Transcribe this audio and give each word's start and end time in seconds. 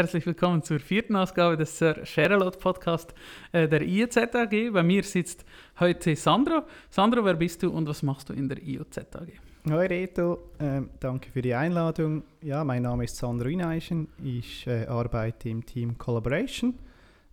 Herzlich 0.00 0.24
willkommen 0.24 0.62
zur 0.62 0.80
vierten 0.80 1.14
Ausgabe 1.14 1.58
des 1.58 1.76
Sir 1.76 2.06
Sheralot 2.06 2.58
Podcast 2.58 3.12
äh, 3.52 3.68
der 3.68 3.82
IOZ 3.82 4.16
AG. 4.16 4.70
Bei 4.72 4.82
mir 4.82 5.02
sitzt 5.02 5.44
heute 5.78 6.16
Sandro. 6.16 6.62
Sandro, 6.88 7.22
wer 7.22 7.34
bist 7.34 7.62
du 7.62 7.68
und 7.68 7.86
was 7.86 8.02
machst 8.02 8.30
du 8.30 8.32
in 8.32 8.48
der 8.48 8.62
IOZ 8.66 8.96
AG? 8.96 9.28
Hoi 9.68 9.86
Reto, 9.88 10.38
ähm, 10.58 10.88
danke 11.00 11.30
für 11.30 11.42
die 11.42 11.52
Einladung. 11.52 12.22
Ja, 12.40 12.64
mein 12.64 12.80
Name 12.84 13.04
ist 13.04 13.16
Sandro 13.18 13.48
Ineischen. 13.48 14.08
Ich 14.24 14.66
äh, 14.66 14.86
arbeite 14.86 15.50
im 15.50 15.66
Team 15.66 15.98
Collaboration. 15.98 16.78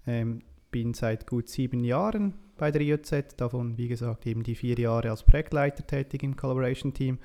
Ähm, 0.06 0.42
bin 0.70 0.94
seit 0.94 1.26
gut 1.26 1.48
sieben 1.48 1.86
Jahren 1.86 2.34
bei 2.58 2.72
der 2.72 2.82
IOZ, 2.82 3.38
davon 3.38 3.78
wie 3.78 3.88
gesagt 3.88 4.28
eben 4.28 4.44
die 4.44 4.56
vier 4.56 4.78
Jahre 4.78 5.10
als 5.10 5.24
Projektleiter 5.24 5.88
tätig 5.88 6.22
im 6.22 6.36
Collaboration 6.36 6.94
Team 6.94 7.18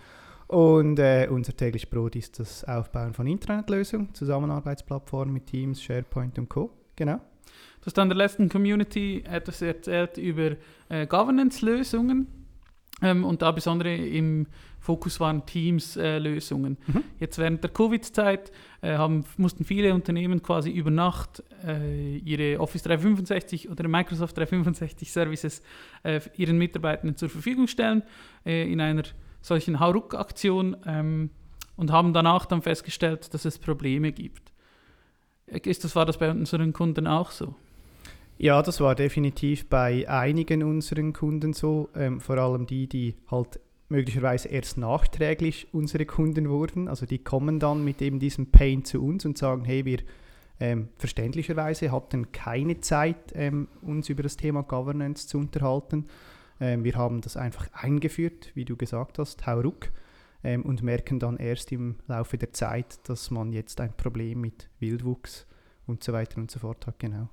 und 0.53 0.99
äh, 0.99 1.29
unser 1.31 1.57
täglich 1.57 1.89
Brot 1.89 2.15
ist 2.15 2.39
das 2.39 2.63
Aufbauen 2.65 3.15
von 3.15 3.27
Internetlösungen, 3.27 4.13
Zusammenarbeitsplattformen 4.15 5.33
mit 5.33 5.47
Teams, 5.47 5.83
SharePoint 5.83 6.39
und 6.39 6.51
Co. 6.51 6.71
Genau. 6.95 7.17
Du 7.81 7.87
hast 7.87 7.99
an 7.99 8.11
der 8.11 8.19
letzten 8.19 8.51
Community 8.51 9.25
etwas 9.27 9.63
erzählt 9.63 10.19
über 10.19 10.57
äh, 10.91 11.07
Governance-Lösungen 11.07 12.27
ähm, 13.01 13.25
und 13.25 13.41
da 13.41 13.51
besonders 13.51 13.99
im 13.99 14.47
Fokus 14.79 15.21
waren 15.21 15.47
Teams-Lösungen. 15.47 16.77
Äh, 16.77 16.93
mhm. 16.93 17.05
Jetzt 17.19 17.39
während 17.39 17.65
der 17.65 17.71
Covid-Zeit 17.71 18.53
äh, 18.83 18.99
mussten 19.39 19.65
viele 19.65 19.95
Unternehmen 19.95 20.43
quasi 20.43 20.71
über 20.71 20.91
Nacht 20.91 21.43
äh, 21.67 22.19
ihre 22.19 22.61
Office 22.61 22.83
365 22.83 23.71
oder 23.71 23.89
Microsoft 23.89 24.37
365 24.37 25.11
Services 25.11 25.63
äh, 26.03 26.21
ihren 26.37 26.59
Mitarbeitern 26.59 27.17
zur 27.17 27.31
Verfügung 27.31 27.69
stellen 27.69 28.03
äh, 28.45 28.71
in 28.71 28.83
einer 28.83 29.05
solchen 29.43 29.81
Hauruck-Aktion 29.81 30.77
ähm, 30.87 31.31
und 31.77 31.91
haben 31.91 32.13
danach 32.13 32.47
dann 32.47 32.63
festgestellt, 32.63 33.35
dass 33.35 33.45
es 33.45 33.59
Probleme 33.59 34.13
gibt. 34.13 34.53
Ist 35.47 35.85
das, 35.85 35.95
war 35.95 36.07
das 36.07 36.17
bei 36.17 36.31
unseren 36.31 36.73
Kunden 36.73 37.07
auch 37.07 37.31
so? 37.31 37.55
Ja, 38.39 38.63
das 38.63 38.81
war 38.81 38.95
definitiv 38.95 39.69
bei 39.69 40.09
einigen 40.09 40.63
unseren 40.63 41.13
Kunden 41.13 41.53
so, 41.53 41.91
ähm, 41.95 42.21
vor 42.21 42.39
allem 42.39 42.67
die, 42.67 42.87
die 42.87 43.15
halt 43.31 43.61
möglicherweise 43.89 44.49
erst 44.49 44.79
nachträglich 44.79 45.69
unsere 45.73 46.07
Kunden 46.07 46.49
wurden. 46.49 46.89
Also 46.89 47.05
die 47.05 47.19
kommen 47.19 47.59
dann 47.59 47.85
mit 47.85 48.01
eben 48.01 48.19
diesem 48.19 48.47
Pain 48.47 48.85
zu 48.85 49.03
uns 49.03 49.27
und 49.27 49.37
sagen, 49.37 49.65
hey, 49.65 49.85
wir 49.85 49.99
ähm, 50.61 50.89
verständlicherweise 50.97 51.93
hatten 51.93 52.33
keine 52.33 52.81
Zeit, 52.81 53.33
ähm, 53.35 53.69
uns 53.83 54.09
über 54.09 54.23
das 54.23 54.37
Thema 54.37 54.63
Governance 54.63 55.29
zu 55.29 55.39
unterhalten 55.39 56.07
wir 56.63 56.95
haben 56.95 57.21
das 57.23 57.37
einfach 57.37 57.67
eingeführt, 57.73 58.53
wie 58.55 58.65
du 58.65 58.77
gesagt 58.77 59.19
hast, 59.19 59.47
hauruck, 59.47 59.91
ähm, 60.45 60.63
und 60.63 60.83
merken 60.83 61.19
dann 61.19 61.37
erst 61.37 61.73
im 61.73 61.97
Laufe 62.07 62.39
der 62.39 62.53
Zeit, 62.53 62.99
dass 63.09 63.31
man 63.31 63.53
jetzt 63.53 63.81
ein 63.81 63.93
Problem 63.97 64.41
mit 64.41 64.69
Wildwuchs 64.81 65.47
und 65.87 66.03
so 66.03 66.13
weiter 66.13 66.39
und 66.39 66.51
so 66.51 66.59
fort 66.59 66.87
hat. 66.87 66.99
Genau. 66.99 67.29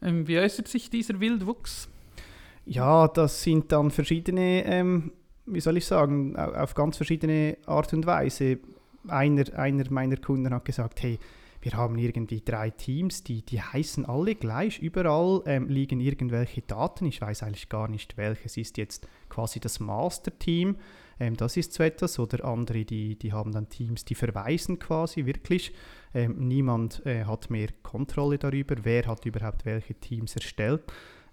Ähm, 0.00 0.26
wie 0.26 0.38
äußert 0.38 0.68
sich 0.68 0.90
dieser 0.90 1.20
Wildwuchs? 1.20 1.88
Ja, 2.64 3.08
das 3.08 3.42
sind 3.42 3.72
dann 3.72 3.90
verschiedene, 3.90 4.64
ähm, 4.64 5.12
wie 5.46 5.60
soll 5.60 5.76
ich 5.76 5.86
sagen, 5.86 6.36
auf 6.36 6.74
ganz 6.74 6.96
verschiedene 6.96 7.56
Art 7.66 7.92
und 7.92 8.06
Weise. 8.06 8.58
Einer, 9.08 9.44
einer 9.58 9.90
meiner 9.90 10.16
Kunden 10.16 10.54
hat 10.54 10.64
gesagt, 10.64 11.02
hey, 11.02 11.18
wir 11.62 11.72
haben 11.74 11.96
irgendwie 11.96 12.40
drei 12.40 12.70
Teams, 12.70 13.22
die, 13.22 13.42
die 13.42 13.62
heißen 13.62 14.04
alle 14.04 14.34
gleich. 14.34 14.80
Überall 14.80 15.42
ähm, 15.46 15.68
liegen 15.68 16.00
irgendwelche 16.00 16.60
Daten. 16.62 17.06
Ich 17.06 17.20
weiß 17.20 17.44
eigentlich 17.44 17.68
gar 17.68 17.88
nicht, 17.88 18.16
welches 18.16 18.56
ist 18.56 18.78
jetzt 18.78 19.06
quasi 19.28 19.60
das 19.60 19.78
Master-Team. 19.78 20.76
Ähm, 21.20 21.36
das 21.36 21.56
ist 21.56 21.72
so 21.72 21.84
etwas. 21.84 22.18
Oder 22.18 22.44
andere, 22.44 22.84
die, 22.84 23.16
die 23.16 23.32
haben 23.32 23.52
dann 23.52 23.68
Teams, 23.68 24.04
die 24.04 24.16
verweisen 24.16 24.80
quasi 24.80 25.24
wirklich. 25.24 25.72
Ähm, 26.14 26.48
niemand 26.48 27.06
äh, 27.06 27.24
hat 27.24 27.48
mehr 27.48 27.68
Kontrolle 27.84 28.38
darüber, 28.38 28.74
wer 28.82 29.06
hat 29.06 29.24
überhaupt 29.24 29.64
welche 29.64 29.94
Teams 29.94 30.34
erstellt. 30.34 30.82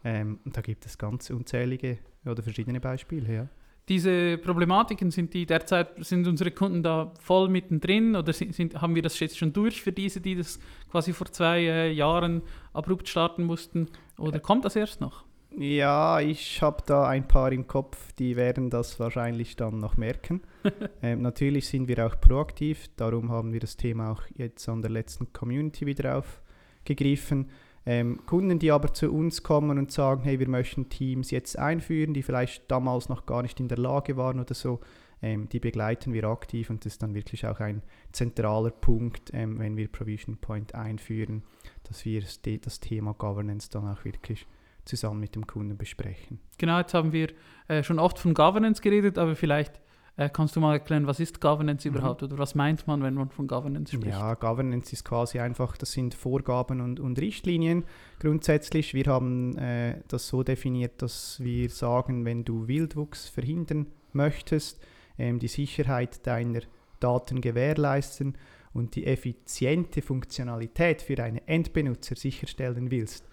Ähm, 0.04 0.40
da 0.46 0.62
gibt 0.62 0.86
es 0.86 0.98
ganz 0.98 1.32
unzählige 1.32 1.98
oder 2.24 2.44
verschiedene 2.44 2.80
Beispiele. 2.80 3.34
Ja 3.34 3.50
diese 3.90 4.38
Problematiken 4.38 5.10
sind 5.10 5.34
die 5.34 5.46
derzeit, 5.46 5.90
sind 6.06 6.28
unsere 6.28 6.52
Kunden 6.52 6.84
da 6.84 7.12
voll 7.20 7.50
mittendrin 7.50 8.16
oder 8.16 8.32
sind, 8.32 8.54
sind, 8.54 8.80
haben 8.82 8.96
wir 8.96 9.02
das 9.02 9.20
jetzt 9.20 9.38
schon 9.38 9.52
durch 9.52 9.82
für 9.82 9.92
diese, 9.92 10.22
die 10.22 10.36
das 10.36 10.60
quasi 10.92 11.12
vor 11.12 11.28
zwei 11.32 11.62
äh, 11.62 11.92
Jahren 11.92 12.44
abrupt 12.72 13.10
starten 13.10 13.44
mussten 13.44 13.90
oder 14.18 14.40
kommt 14.40 14.66
das 14.66 14.76
erst 14.76 15.02
noch? 15.02 15.26
Ja, 15.58 16.20
ich 16.20 16.62
habe 16.62 16.84
da 16.86 17.08
ein 17.08 17.28
paar 17.28 17.52
im 17.52 17.66
Kopf, 17.66 18.14
die 18.14 18.36
werden 18.36 18.70
das 18.70 19.00
wahrscheinlich 19.00 19.56
dann 19.56 19.80
noch 19.80 19.98
merken. 19.98 20.42
ähm, 21.02 21.24
natürlich 21.24 21.68
sind 21.68 21.88
wir 21.88 22.06
auch 22.06 22.22
proaktiv, 22.22 22.88
darum 22.96 23.32
haben 23.32 23.52
wir 23.52 23.60
das 23.60 23.76
Thema 23.76 24.12
auch 24.12 24.22
jetzt 24.36 24.70
an 24.70 24.84
der 24.84 24.92
letzten 24.92 25.34
Community 25.34 25.88
wieder 25.88 26.20
aufgegriffen. 26.20 27.50
Ähm, 27.92 28.20
Kunden, 28.28 28.60
die 28.60 28.72
aber 28.72 28.94
zu 28.94 29.12
uns 29.12 29.42
kommen 29.42 29.80
und 29.80 29.92
sagen, 29.92 30.22
hey, 30.22 30.40
wir 30.40 30.48
möchten 30.48 30.90
Teams 30.90 31.32
jetzt 31.32 31.58
einführen, 31.58 32.14
die 32.14 32.22
vielleicht 32.22 32.70
damals 32.70 33.10
noch 33.10 33.26
gar 33.26 33.42
nicht 33.42 33.60
in 33.60 33.68
der 33.68 33.80
Lage 33.80 34.16
waren 34.16 34.40
oder 34.40 34.54
so, 34.54 34.80
ähm, 35.24 35.50
die 35.50 35.60
begleiten 35.60 36.14
wir 36.14 36.26
aktiv 36.26 36.70
und 36.70 36.86
das 36.86 36.94
ist 36.94 37.02
dann 37.02 37.16
wirklich 37.16 37.48
auch 37.48 37.60
ein 37.60 37.82
zentraler 38.12 38.70
Punkt, 38.70 39.32
ähm, 39.34 39.58
wenn 39.58 39.76
wir 39.76 39.88
Provision 39.88 40.38
Point 40.38 40.76
einführen, 40.76 41.42
dass 41.86 42.06
wir 42.06 42.22
das 42.22 42.80
Thema 42.80 43.16
Governance 43.16 43.72
dann 43.72 43.88
auch 43.88 44.06
wirklich 44.06 44.46
zusammen 44.86 45.22
mit 45.22 45.34
dem 45.34 45.48
Kunden 45.48 45.76
besprechen. 45.76 46.40
Genau, 46.60 46.78
jetzt 46.78 46.94
haben 46.94 47.12
wir 47.12 47.30
äh, 47.70 47.82
schon 47.82 47.98
oft 47.98 48.20
von 48.20 48.36
Governance 48.36 48.84
geredet, 48.84 49.18
aber 49.18 49.36
vielleicht 49.36 49.82
äh, 50.20 50.30
kannst 50.30 50.56
du 50.56 50.60
mal 50.60 50.74
erklären, 50.74 51.08
was 51.08 51.22
ist 51.22 51.40
Governance 51.40 51.88
mhm. 51.88 51.96
überhaupt 51.96 52.24
oder 52.24 52.38
was 52.38 52.54
meint 52.54 52.86
man, 52.88 53.02
wenn 53.02 53.14
man 53.14 53.30
von 53.30 53.48
Governance 53.48 53.94
spricht? 53.94 54.12
Ja, 54.12 54.34
Governance 54.34 54.92
ist 54.92 55.06
quasi 55.06 55.40
einfach, 55.40 55.78
das 55.78 55.94
sind 55.94 56.14
Vorgaben 56.14 56.82
und, 56.82 57.00
und 57.00 57.18
Richtlinien 57.20 57.86
grundsätzlich. 58.20 58.94
Wir 58.94 59.06
haben 59.06 59.58
äh, 59.58 60.02
das 60.10 60.28
so 60.28 60.44
definiert, 60.44 61.02
dass 61.02 61.40
wir 61.40 61.70
sagen, 61.70 62.26
wenn 62.26 62.44
du 62.44 62.68
Wildwuchs 62.68 63.30
verhindern 63.30 63.88
möchtest, 64.12 64.84
ähm, 65.18 65.40
die 65.40 65.48
Sicherheit 65.48 66.28
deiner 66.28 66.62
Daten 67.00 67.40
gewährleisten 67.40 68.38
und 68.74 68.96
die 68.96 69.06
effiziente 69.06 70.02
Funktionalität 70.02 71.02
für 71.02 71.16
deine 71.16 71.48
Endbenutzer 71.48 72.18
sicherstellen 72.18 72.92
willst, 72.92 73.26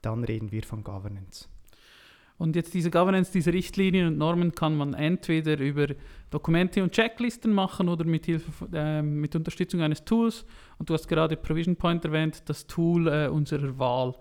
dann 0.00 0.24
reden 0.24 0.50
wir 0.50 0.62
von 0.62 0.84
Governance. 0.84 1.50
Und 2.40 2.56
jetzt 2.56 2.72
diese 2.72 2.90
Governance, 2.90 3.30
diese 3.30 3.52
Richtlinien 3.52 4.06
und 4.06 4.16
Normen 4.16 4.54
kann 4.54 4.74
man 4.74 4.94
entweder 4.94 5.58
über 5.58 5.88
Dokumente 6.30 6.82
und 6.82 6.90
Checklisten 6.90 7.52
machen 7.52 7.86
oder 7.86 8.06
mit, 8.06 8.24
Hilfe, 8.24 8.66
äh, 8.72 9.02
mit 9.02 9.36
Unterstützung 9.36 9.82
eines 9.82 10.06
Tools. 10.06 10.46
Und 10.78 10.88
du 10.88 10.94
hast 10.94 11.06
gerade 11.06 11.36
Provision 11.36 11.76
Point 11.76 12.02
erwähnt, 12.06 12.42
das 12.46 12.66
Tool 12.66 13.08
äh, 13.08 13.28
unserer 13.28 13.78
Wahl. 13.78 14.14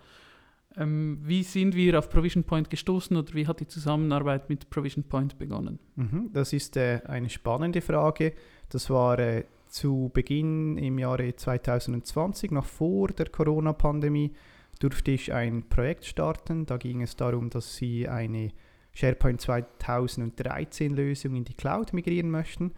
Ähm, 0.76 1.20
wie 1.24 1.44
sind 1.44 1.78
wir 1.78 1.98
auf 1.98 2.10
Provision 2.10 2.44
Point 2.44 2.70
gestoßen 2.70 3.16
oder 3.16 3.34
wie 3.36 3.48
hat 3.48 3.62
die 3.62 3.68
Zusammenarbeit 3.68 4.50
mit 4.50 4.70
Provision 4.70 5.06
Point 5.06 5.40
begonnen? 5.40 5.80
Mhm, 5.96 6.32
das 6.34 6.52
ist 6.52 6.76
äh, 6.76 7.00
eine 7.06 7.30
spannende 7.30 7.80
Frage. 7.80 8.34
Das 8.68 8.90
war 8.90 9.18
äh, 9.18 9.46
zu 9.70 10.12
Beginn 10.14 10.78
im 10.78 11.00
Jahre 11.00 11.38
2020, 11.38 12.52
noch 12.52 12.66
vor 12.66 13.08
der 13.08 13.30
Corona-Pandemie 13.30 14.34
durfte 14.80 15.12
ich 15.12 15.34
ein 15.34 15.68
Projekt 15.68 16.06
starten. 16.06 16.66
Da 16.66 16.78
ging 16.78 17.02
es 17.02 17.16
darum, 17.16 17.50
dass 17.50 17.76
sie 17.76 18.08
eine 18.08 18.52
SharePoint 18.94 19.42
2013 19.42 20.96
Lösung 20.96 21.36
in 21.36 21.46
die 21.46 21.54
Cloud 21.54 21.94
migrieren 21.94 22.32
möchten. 22.32 22.72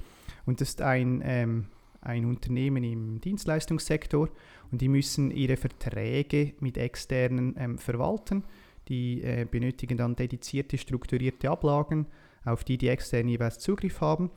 Und 0.45 0.61
das 0.61 0.69
ist 0.69 0.81
ein, 0.81 1.21
ähm, 1.23 1.67
ein 2.01 2.25
Unternehmen 2.25 2.83
im 2.83 3.21
Dienstleistungssektor 3.21 4.29
und 4.71 4.81
die 4.81 4.89
müssen 4.89 5.31
ihre 5.31 5.57
Verträge 5.57 6.53
mit 6.59 6.77
externen 6.77 7.55
ähm, 7.57 7.77
verwalten. 7.77 8.43
Die 8.87 9.21
äh, 9.21 9.45
benötigen 9.49 9.97
dann 9.97 10.15
dedizierte, 10.15 10.77
strukturierte 10.77 11.49
Ablagen, 11.49 12.07
auf 12.43 12.63
die 12.63 12.77
die 12.77 12.89
externen 12.89 13.29
jeweils 13.29 13.59
Zugriff 13.59 14.01
haben. 14.01 14.31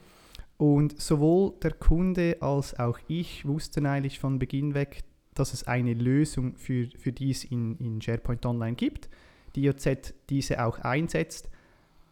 Und 0.58 1.00
sowohl 1.00 1.55
der 1.62 1.72
Kunde 1.72 2.37
als 2.40 2.78
auch 2.78 2.99
ich 3.08 3.46
wussten 3.46 3.87
eigentlich 3.87 4.20
von 4.20 4.38
Beginn 4.38 4.75
weg, 4.75 5.02
dass 5.34 5.52
es 5.52 5.64
eine 5.64 5.94
Lösung 5.94 6.56
für, 6.56 6.88
für 6.96 7.12
dies 7.12 7.44
in, 7.44 7.76
in 7.78 8.00
SharePoint 8.00 8.46
Online 8.46 8.76
gibt, 8.76 9.08
die 9.54 9.64
IOZ 9.64 10.14
diese 10.31 10.64
auch 10.64 10.78
einsetzt, 10.78 11.50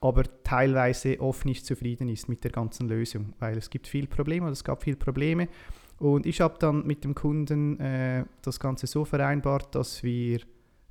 aber 0.00 0.24
teilweise 0.42 1.20
oft 1.20 1.44
nicht 1.44 1.64
zufrieden 1.64 2.08
ist 2.08 2.28
mit 2.28 2.42
der 2.44 2.50
ganzen 2.50 2.88
Lösung, 2.88 3.34
weil 3.38 3.56
es 3.56 3.70
gibt 3.70 3.86
viel 3.86 4.06
Probleme 4.06 4.46
oder 4.46 4.52
es 4.52 4.64
gab 4.64 4.82
viel 4.82 4.96
Probleme. 4.96 5.48
Und 5.98 6.26
ich 6.26 6.40
habe 6.40 6.56
dann 6.58 6.84
mit 6.84 7.04
dem 7.04 7.14
Kunden 7.14 7.78
äh, 7.78 8.24
das 8.42 8.58
Ganze 8.58 8.88
so 8.88 9.04
vereinbart, 9.04 9.74
dass 9.76 10.02
wir 10.02 10.40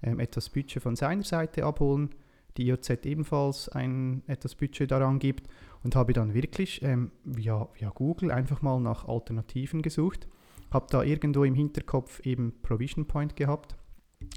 ähm, 0.01 0.21
etwas 0.21 0.49
Budget 0.49 0.81
von 0.81 0.95
seiner 0.95 1.23
Seite 1.23 1.65
abholen, 1.65 2.11
die 2.55 2.67
IOZ 2.67 2.89
ebenfalls 3.03 3.67
ein, 3.67 4.23
etwas 4.27 4.55
Budget 4.55 4.89
daran 4.89 5.19
gibt 5.19 5.47
und 5.83 5.97
habe 5.97 6.13
dann 6.13 6.33
wirklich 6.33 6.81
ähm, 6.81 7.11
via, 7.25 7.67
via 7.77 7.89
Google 7.89 8.31
einfach 8.31 8.61
mal 8.61 8.79
nach 8.79 9.07
Alternativen 9.07 9.81
gesucht 9.81 10.27
habe 10.71 10.87
da 10.89 11.03
irgendwo 11.03 11.43
im 11.43 11.55
Hinterkopf 11.55 12.19
eben 12.21 12.61
Provision 12.61 13.05
Point 13.05 13.35
gehabt, 13.35 13.75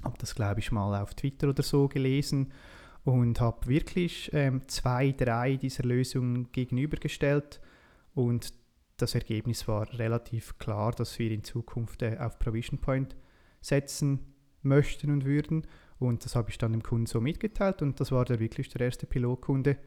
habe 0.03 0.17
das 0.17 0.35
glaube 0.35 0.59
ich 0.59 0.71
mal 0.71 1.01
auf 1.01 1.13
Twitter 1.15 1.49
oder 1.49 1.63
so 1.63 1.87
gelesen 1.87 2.51
und 3.03 3.39
habe 3.39 3.67
wirklich 3.67 4.31
ähm, 4.33 4.61
zwei, 4.67 5.11
drei 5.11 5.55
dieser 5.57 5.83
Lösungen 5.83 6.51
gegenübergestellt 6.51 7.61
und 8.13 8.53
das 8.97 9.13
Ergebnis 9.13 9.67
war 9.67 9.91
relativ 9.99 10.57
klar, 10.57 10.91
dass 10.91 11.19
wir 11.19 11.31
in 11.31 11.43
Zukunft 11.43 12.01
äh, 12.01 12.17
auf 12.19 12.39
Provision 12.39 12.79
Point 12.79 13.15
setzen 13.61 14.19
möchten 14.61 15.11
und 15.11 15.25
würden. 15.25 15.67
Und 15.99 16.25
das 16.25 16.35
habe 16.35 16.49
ich 16.49 16.57
dann 16.57 16.71
dem 16.71 16.83
Kunden 16.83 17.05
so 17.05 17.21
mitgeteilt 17.21 17.81
und 17.81 17.99
das 17.99 18.11
war 18.11 18.25
der 18.25 18.39
wirklich 18.39 18.69
der 18.69 18.81
erste 18.81 19.05
Pilotkunde. 19.05 19.77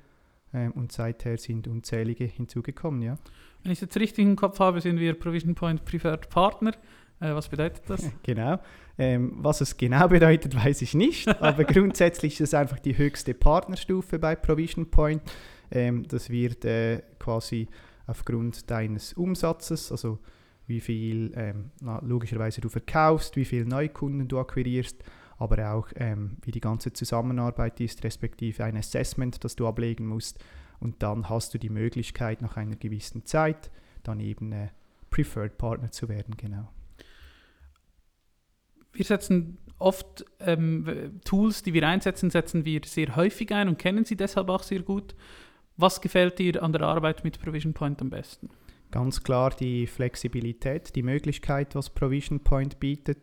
Ähm, 0.55 0.73
und 0.73 0.93
seither 0.93 1.37
sind 1.37 1.69
unzählige 1.69 2.25
hinzugekommen, 2.25 3.03
ja. 3.03 3.19
Wenn 3.63 3.73
ich 3.73 3.79
es 3.79 3.83
jetzt 3.83 3.97
richtig 3.99 4.25
im 4.25 4.37
Kopf 4.37 4.61
habe, 4.61 4.81
sind 4.81 4.99
wir 4.99 5.15
Provision 5.15 5.55
Point 5.55 5.85
Preferred 5.85 6.29
Partner. 6.31 6.73
Äh, 7.21 7.35
was 7.35 7.49
bedeutet 7.49 7.83
das? 7.89 8.11
genau. 8.23 8.59
Ähm, 8.97 9.37
was 9.39 9.61
es 9.61 9.77
genau 9.77 10.09
bedeutet, 10.09 10.55
weiß 10.65 10.83
ich 10.83 10.95
nicht. 10.95 11.29
Aber 11.29 11.65
grundsätzlich 11.65 12.35
ist 12.35 12.49
es 12.49 12.55
einfach 12.55 12.79
die 12.79 12.97
höchste 12.97 13.35
Partnerstufe 13.35 14.19
bei 14.19 14.37
Provision 14.37 14.91
Point. 14.91 15.23
Ähm, 15.71 16.07
das 16.09 16.31
wird 16.31 16.65
äh, 16.65 17.03
quasi 17.19 17.69
aufgrund 18.07 18.71
deines 18.71 19.13
Umsatzes, 19.13 19.93
also 19.93 20.19
wie 20.67 20.81
viel 20.81 21.33
ähm, 21.35 21.71
logischerweise 22.03 22.61
du 22.61 22.69
verkaufst, 22.69 23.37
wie 23.37 23.45
viele 23.45 23.67
Neukunden 23.67 24.29
du 24.29 24.39
akquirierst, 24.39 25.03
aber 25.39 25.73
auch 25.73 25.89
ähm, 25.97 26.37
wie 26.43 26.51
die 26.51 26.61
ganze 26.61 26.93
Zusammenarbeit 26.93 27.81
ist, 27.81 28.05
respektive 28.05 28.65
ein 28.65 28.77
Assessment, 28.77 29.43
das 29.45 29.57
du 29.57 29.67
ablegen 29.67 30.07
musst. 30.07 30.39
Und 30.81 31.03
dann 31.03 31.29
hast 31.29 31.55
du 31.55 31.59
die 31.59 31.71
Möglichkeit, 31.71 32.43
nach 32.43 32.57
einer 32.57 32.77
gewissen 32.77 33.25
Zeit 33.25 33.71
dann 34.03 34.21
eben 34.21 34.53
äh, 34.53 34.69
Preferred 35.11 35.57
Partner 35.59 35.91
zu 35.91 36.09
werden, 36.09 36.37
genau. 36.37 36.69
Wir 38.93 39.05
setzen 39.05 39.59
oft 39.79 40.25
ähm, 40.41 41.21
Tools, 41.25 41.63
die 41.63 41.73
wir 41.73 41.87
einsetzen, 41.87 42.31
setzen 42.31 42.65
wir 42.65 42.81
sehr 42.85 43.15
häufig 43.17 43.53
ein 43.53 43.69
und 43.69 43.79
kennen 43.79 44.05
sie 44.05 44.17
deshalb 44.17 44.49
auch 44.49 44.63
sehr 44.63 44.83
gut. 44.83 45.15
Was 45.77 46.01
gefällt 46.01 46.39
dir 46.41 46.63
an 46.63 46.73
der 46.73 46.83
Arbeit 46.83 47.23
mit 47.23 47.41
Provision 47.41 47.75
Point 47.75 48.01
am 48.03 48.11
besten? 48.11 48.51
Ganz 48.91 49.23
klar 49.23 49.51
die 49.51 49.87
Flexibilität, 49.87 50.97
die 50.97 51.03
Möglichkeit, 51.03 51.75
was 51.75 51.91
Provision 51.91 52.41
Point 52.41 52.81
bietet. 52.81 53.19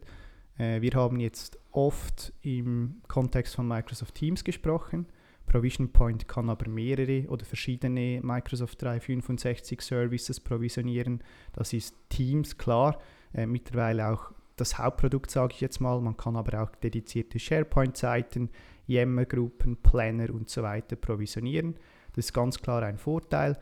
Äh, 0.57 0.81
wir 0.81 0.91
haben 0.93 1.19
jetzt 1.19 1.59
oft 1.71 2.33
im 2.41 3.01
Kontext 3.07 3.55
von 3.55 3.67
Microsoft 3.67 4.15
Teams 4.15 4.43
gesprochen. 4.43 5.07
Provision 5.45 5.91
Point 5.91 6.27
kann 6.27 6.49
aber 6.49 6.69
mehrere 6.69 7.27
oder 7.29 7.45
verschiedene 7.45 8.19
Microsoft 8.23 8.81
365 8.81 9.81
Services 9.81 10.39
provisionieren. 10.39 11.23
Das 11.53 11.73
ist 11.73 11.95
Teams, 12.09 12.57
klar. 12.57 12.99
Äh, 13.33 13.45
mittlerweile 13.45 14.09
auch 14.09 14.31
das 14.55 14.77
Hauptprodukt, 14.77 15.29
sage 15.29 15.53
ich 15.53 15.61
jetzt 15.61 15.79
mal. 15.81 15.99
Man 16.01 16.17
kann 16.17 16.35
aber 16.35 16.63
auch 16.63 16.71
dedizierte 16.75 17.39
SharePoint-Seiten, 17.39 18.49
Yammer-Gruppen, 18.87 19.77
Planner 19.77 20.29
und 20.29 20.49
so 20.49 20.63
weiter 20.63 20.95
provisionieren. 20.95 21.75
Das 22.13 22.25
ist 22.25 22.33
ganz 22.33 22.59
klar 22.59 22.81
ein 22.83 22.97
Vorteil. 22.97 23.57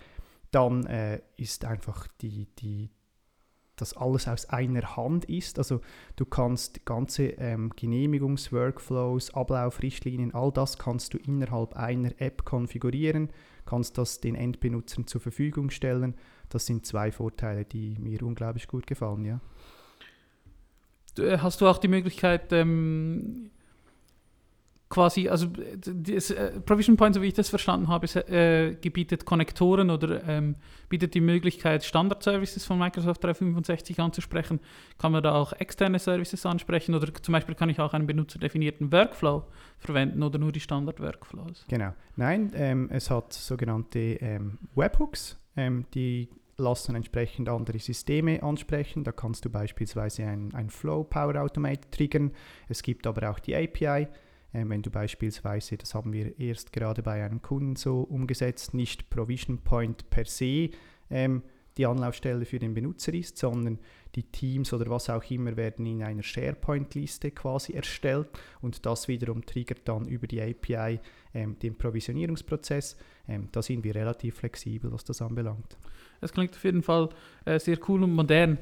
Dann 0.51 0.85
äh, 0.85 1.21
ist 1.37 1.65
einfach 1.65 2.07
die, 2.21 2.47
die, 2.59 2.91
dass 3.75 3.95
alles 3.97 4.27
aus 4.27 4.45
einer 4.49 4.95
Hand 4.95 5.25
ist. 5.25 5.57
Also 5.57 5.81
du 6.15 6.25
kannst 6.25 6.85
ganze 6.85 7.29
ähm, 7.37 7.71
Genehmigungsworkflows, 7.75 9.33
Ablaufrichtlinien, 9.33 10.33
all 10.33 10.51
das 10.51 10.77
kannst 10.77 11.13
du 11.13 11.17
innerhalb 11.17 11.75
einer 11.75 12.11
App 12.19 12.45
konfigurieren, 12.45 13.29
kannst 13.65 13.97
das 13.97 14.21
den 14.21 14.35
Endbenutzern 14.35 15.07
zur 15.07 15.21
Verfügung 15.21 15.69
stellen. 15.69 16.15
Das 16.49 16.65
sind 16.65 16.85
zwei 16.85 17.11
Vorteile, 17.11 17.65
die 17.65 17.97
mir 17.99 18.21
unglaublich 18.21 18.67
gut 18.67 18.85
gefallen. 18.85 19.25
Ja. 19.25 19.39
Äh, 21.17 21.39
hast 21.39 21.61
du 21.61 21.67
auch 21.67 21.79
die 21.79 21.87
Möglichkeit, 21.87 22.53
ähm, 22.53 23.49
quasi, 24.93 25.27
also 25.27 25.47
das, 25.47 26.29
äh, 26.29 26.59
Provision 26.61 26.97
Point, 26.97 27.15
so 27.15 27.21
wie 27.23 27.27
ich 27.27 27.33
das 27.33 27.49
verstanden 27.49 27.87
habe, 27.87 28.05
ist, 28.05 28.15
äh, 28.15 28.75
gebietet 28.79 29.25
Konnektoren 29.25 29.89
oder 29.89 30.23
ähm, 30.27 30.55
bietet 30.87 31.15
die 31.15 31.19
Möglichkeit, 31.19 31.83
Standard-Services 31.83 32.63
von 32.63 32.77
Microsoft 32.77 33.23
365 33.23 33.99
anzusprechen. 33.99 34.59
Kann 34.99 35.11
man 35.11 35.23
da 35.23 35.33
auch 35.33 35.51
externe 35.53 35.97
Services 35.97 36.45
ansprechen 36.45 36.93
oder 36.93 37.11
zum 37.11 37.31
Beispiel 37.31 37.55
kann 37.55 37.69
ich 37.69 37.79
auch 37.79 37.93
einen 37.93 38.05
benutzerdefinierten 38.05 38.91
Workflow 38.91 39.45
verwenden 39.79 40.21
oder 40.21 40.37
nur 40.37 40.51
die 40.51 40.59
Standard-Workflows? 40.59 41.65
Genau. 41.67 41.93
Nein, 42.15 42.51
ähm, 42.53 42.89
es 42.91 43.09
hat 43.09 43.33
sogenannte 43.33 43.99
ähm, 43.99 44.59
Webhooks, 44.75 45.39
ähm, 45.57 45.85
die 45.95 46.29
lassen 46.57 46.93
entsprechend 46.95 47.49
andere 47.49 47.79
Systeme 47.79 48.43
ansprechen. 48.43 49.03
Da 49.03 49.11
kannst 49.11 49.43
du 49.43 49.49
beispielsweise 49.49 50.23
ein 50.23 50.69
Flow 50.69 51.03
Power 51.03 51.41
Automate 51.41 51.89
triggern. 51.89 52.31
Es 52.69 52.83
gibt 52.83 53.07
aber 53.07 53.31
auch 53.31 53.39
die 53.39 53.55
API. 53.55 54.07
Ähm, 54.53 54.69
wenn 54.69 54.81
du 54.81 54.89
beispielsweise, 54.89 55.77
das 55.77 55.95
haben 55.95 56.13
wir 56.13 56.39
erst 56.39 56.73
gerade 56.73 57.01
bei 57.01 57.23
einem 57.23 57.41
Kunden 57.41 57.75
so 57.75 58.01
umgesetzt, 58.01 58.73
nicht 58.73 59.09
Provision 59.09 59.59
Point 59.59 60.09
per 60.09 60.25
se 60.25 60.69
ähm, 61.09 61.43
die 61.77 61.85
Anlaufstelle 61.85 62.45
für 62.45 62.59
den 62.59 62.73
Benutzer 62.73 63.13
ist, 63.13 63.37
sondern 63.37 63.79
die 64.15 64.23
Teams 64.23 64.71
oder 64.73 64.89
was 64.89 65.09
auch 65.09 65.23
immer 65.31 65.57
werden 65.57 65.85
in 65.85 66.03
einer 66.03 66.21
SharePoint-Liste 66.21 67.31
quasi 67.31 67.73
erstellt 67.73 68.27
und 68.61 68.85
das 68.85 69.07
wiederum 69.07 69.43
triggert 69.43 69.81
dann 69.85 70.07
über 70.07 70.27
die 70.27 70.41
API 70.41 70.99
ähm, 71.33 71.57
den 71.59 71.75
Provisionierungsprozess. 71.75 72.95
Ähm, 73.27 73.49
da 73.51 73.61
sind 73.61 73.83
wir 73.83 73.95
relativ 73.95 74.35
flexibel, 74.35 74.91
was 74.91 75.03
das 75.03 75.21
anbelangt. 75.21 75.77
Das 76.21 76.31
klingt 76.31 76.55
auf 76.55 76.63
jeden 76.63 76.83
Fall 76.83 77.09
äh, 77.45 77.59
sehr 77.59 77.77
cool 77.89 78.03
und 78.03 78.13
modern. 78.13 78.59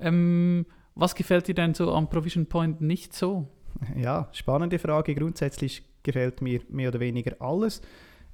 Ähm, 0.00 0.66
was 0.94 1.14
gefällt 1.14 1.46
dir 1.46 1.54
denn 1.54 1.74
so 1.74 1.92
am 1.92 2.10
Provision 2.10 2.46
Point 2.46 2.80
nicht 2.80 3.14
so? 3.14 3.48
Ja, 3.96 4.28
spannende 4.32 4.78
Frage. 4.78 5.14
Grundsätzlich 5.14 5.84
gefällt 6.02 6.42
mir 6.42 6.60
mehr 6.68 6.88
oder 6.88 7.00
weniger 7.00 7.40
alles. 7.40 7.80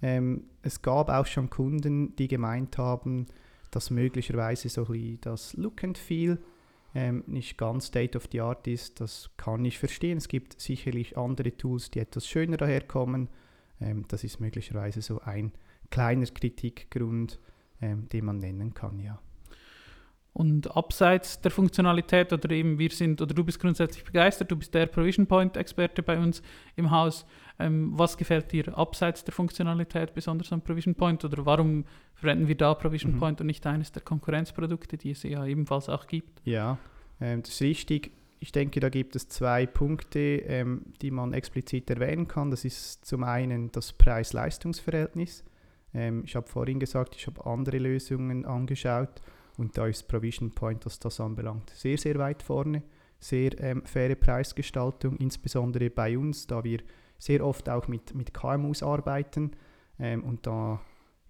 Ähm, 0.03 0.45
es 0.63 0.83
gab 0.83 1.09
auch 1.09 1.27
schon 1.27 1.51
Kunden, 1.51 2.15
die 2.17 2.29
gemeint 2.29 2.79
haben, 2.79 3.27
dass 3.71 3.91
möglicherweise 3.91 4.69
so 4.69 4.87
ein 4.87 5.19
das 5.21 5.55
Look 5.55 5.83
and 5.85 5.99
Feel 5.99 6.39
ähm, 6.95 7.25
nicht 7.27 7.59
ganz 7.59 7.87
State 7.87 8.17
of 8.17 8.29
the 8.31 8.41
Art 8.41 8.67
ist. 8.67 9.01
Das 9.01 9.31
kann 9.37 9.65
ich 9.65 9.79
verstehen. 9.79 10.19
Es 10.19 10.29
gibt 10.29 10.61
sicherlich 10.61 11.19
andere 11.19 11.57
Tools, 11.57 11.91
die 11.91 11.99
etwas 11.99 12.29
schöner 12.29 12.57
daherkommen. 12.57 13.29
Ähm, 13.81 14.05
das 14.09 14.25
ist 14.25 14.41
möglicherweise 14.41 15.03
so 15.03 15.21
ein 15.21 15.53
kleiner 15.91 16.27
Kritikgrund, 16.27 17.41
ähm, 17.81 18.09
den 18.11 18.25
man 18.25 18.39
nennen 18.39 18.75
kann, 18.75 19.01
ja. 19.01 19.21
Und 20.35 20.77
abseits 20.77 21.41
der 21.41 21.53
Funktionalität 21.53 22.33
oder 22.33 22.51
eben 22.51 22.77
wir 22.77 22.91
sind 22.91 23.23
oder 23.23 23.33
du 23.33 23.45
bist 23.45 23.61
grundsätzlich 23.61 24.03
begeistert, 24.03 24.51
du 24.51 24.57
bist 24.57 24.75
der 24.75 24.87
Provision 24.87 25.29
Point 25.29 25.57
Experte 25.57 26.03
bei 26.03 26.19
uns 26.19 26.43
im 26.75 26.91
Haus. 26.91 27.25
Ähm, 27.61 27.93
was 27.97 28.17
gefällt 28.17 28.51
dir 28.51 28.77
abseits 28.77 29.23
der 29.23 29.33
Funktionalität 29.33 30.13
besonders 30.13 30.53
an 30.53 30.61
Provision 30.61 30.97
Point 30.97 31.25
oder 31.25 31.47
warum 31.47 31.85
verwenden 32.17 32.49
wir 32.49 32.57
da 32.57 32.75
Provision 32.75 33.15
mhm. 33.15 33.19
Point 33.21 33.41
und 33.41 33.47
nicht 33.47 33.65
eines 33.65 33.93
der 33.93 34.03
Konkurrenzprodukte, 34.03 34.97
die 34.97 35.13
es 35.13 35.23
ja 35.23 35.47
ebenfalls 35.47 35.89
auch 35.89 36.09
gibt? 36.09 36.41
Ja, 36.45 36.79
ähm, 37.21 37.43
das 37.43 37.53
ist 37.53 37.63
richtig. 37.63 38.11
Ich 38.41 38.51
denke, 38.51 38.81
da 38.81 38.89
gibt 38.89 39.15
es 39.15 39.29
zwei 39.29 39.67
Punkte, 39.67 40.19
ähm, 40.19 40.83
die 41.01 41.13
man 41.13 41.33
explizit 41.33 41.89
erwähnen 41.91 42.27
kann. 42.27 42.51
Das 42.51 42.65
ist 42.65 43.05
zum 43.05 43.23
einen 43.23 43.71
das 43.71 43.93
Preis-Leistungs-Verhältnis. 43.93 45.45
Ähm, 45.95 46.25
ich 46.27 46.35
habe 46.35 46.49
vorhin 46.49 46.81
gesagt, 46.81 47.15
ich 47.15 47.29
habe 47.29 47.47
andere 47.47 47.79
Lösungen 47.79 48.45
angeschaut 48.45 49.23
und 49.57 49.77
da 49.79 49.87
ist 49.87 50.09
Provision 50.09 50.51
Point, 50.51 50.85
was 50.87 50.99
das 50.99 51.21
anbelangt, 51.21 51.71
sehr, 51.71 51.99
sehr 51.99 52.19
weit 52.19 52.43
vorne. 52.43 52.83
Sehr 53.21 53.59
ähm, 53.61 53.87
faire 53.87 54.17
Preisgestaltung, 54.17 55.17
insbesondere 55.17 55.89
bei 55.89 56.19
uns, 56.19 56.47
da 56.47 56.63
wir 56.63 56.81
sehr 57.19 57.45
oft 57.45 57.71
auch 57.71 57.89
mit, 57.89 58.15
mit 58.15 58.35
KMUs 58.35 58.83
arbeiten. 58.83 59.53
Ähm, 59.99 60.23
und 60.25 60.47
da 60.47 60.81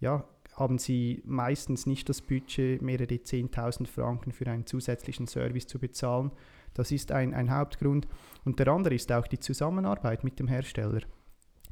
ja, 0.00 0.24
haben 0.56 0.78
sie 0.78 1.22
meistens 1.24 1.86
nicht 1.86 2.08
das 2.08 2.20
Budget, 2.20 2.82
mehrere 2.82 3.14
10.000 3.14 3.86
Franken 3.86 4.32
für 4.32 4.46
einen 4.46 4.66
zusätzlichen 4.66 5.26
Service 5.26 5.66
zu 5.66 5.78
bezahlen. 5.78 6.32
Das 6.74 6.90
ist 6.90 7.12
ein, 7.12 7.34
ein 7.34 7.54
Hauptgrund. 7.54 8.08
Und 8.44 8.58
der 8.58 8.68
andere 8.68 8.94
ist 8.94 9.12
auch 9.12 9.26
die 9.26 9.38
Zusammenarbeit 9.38 10.24
mit 10.24 10.38
dem 10.38 10.48
Hersteller. 10.48 11.02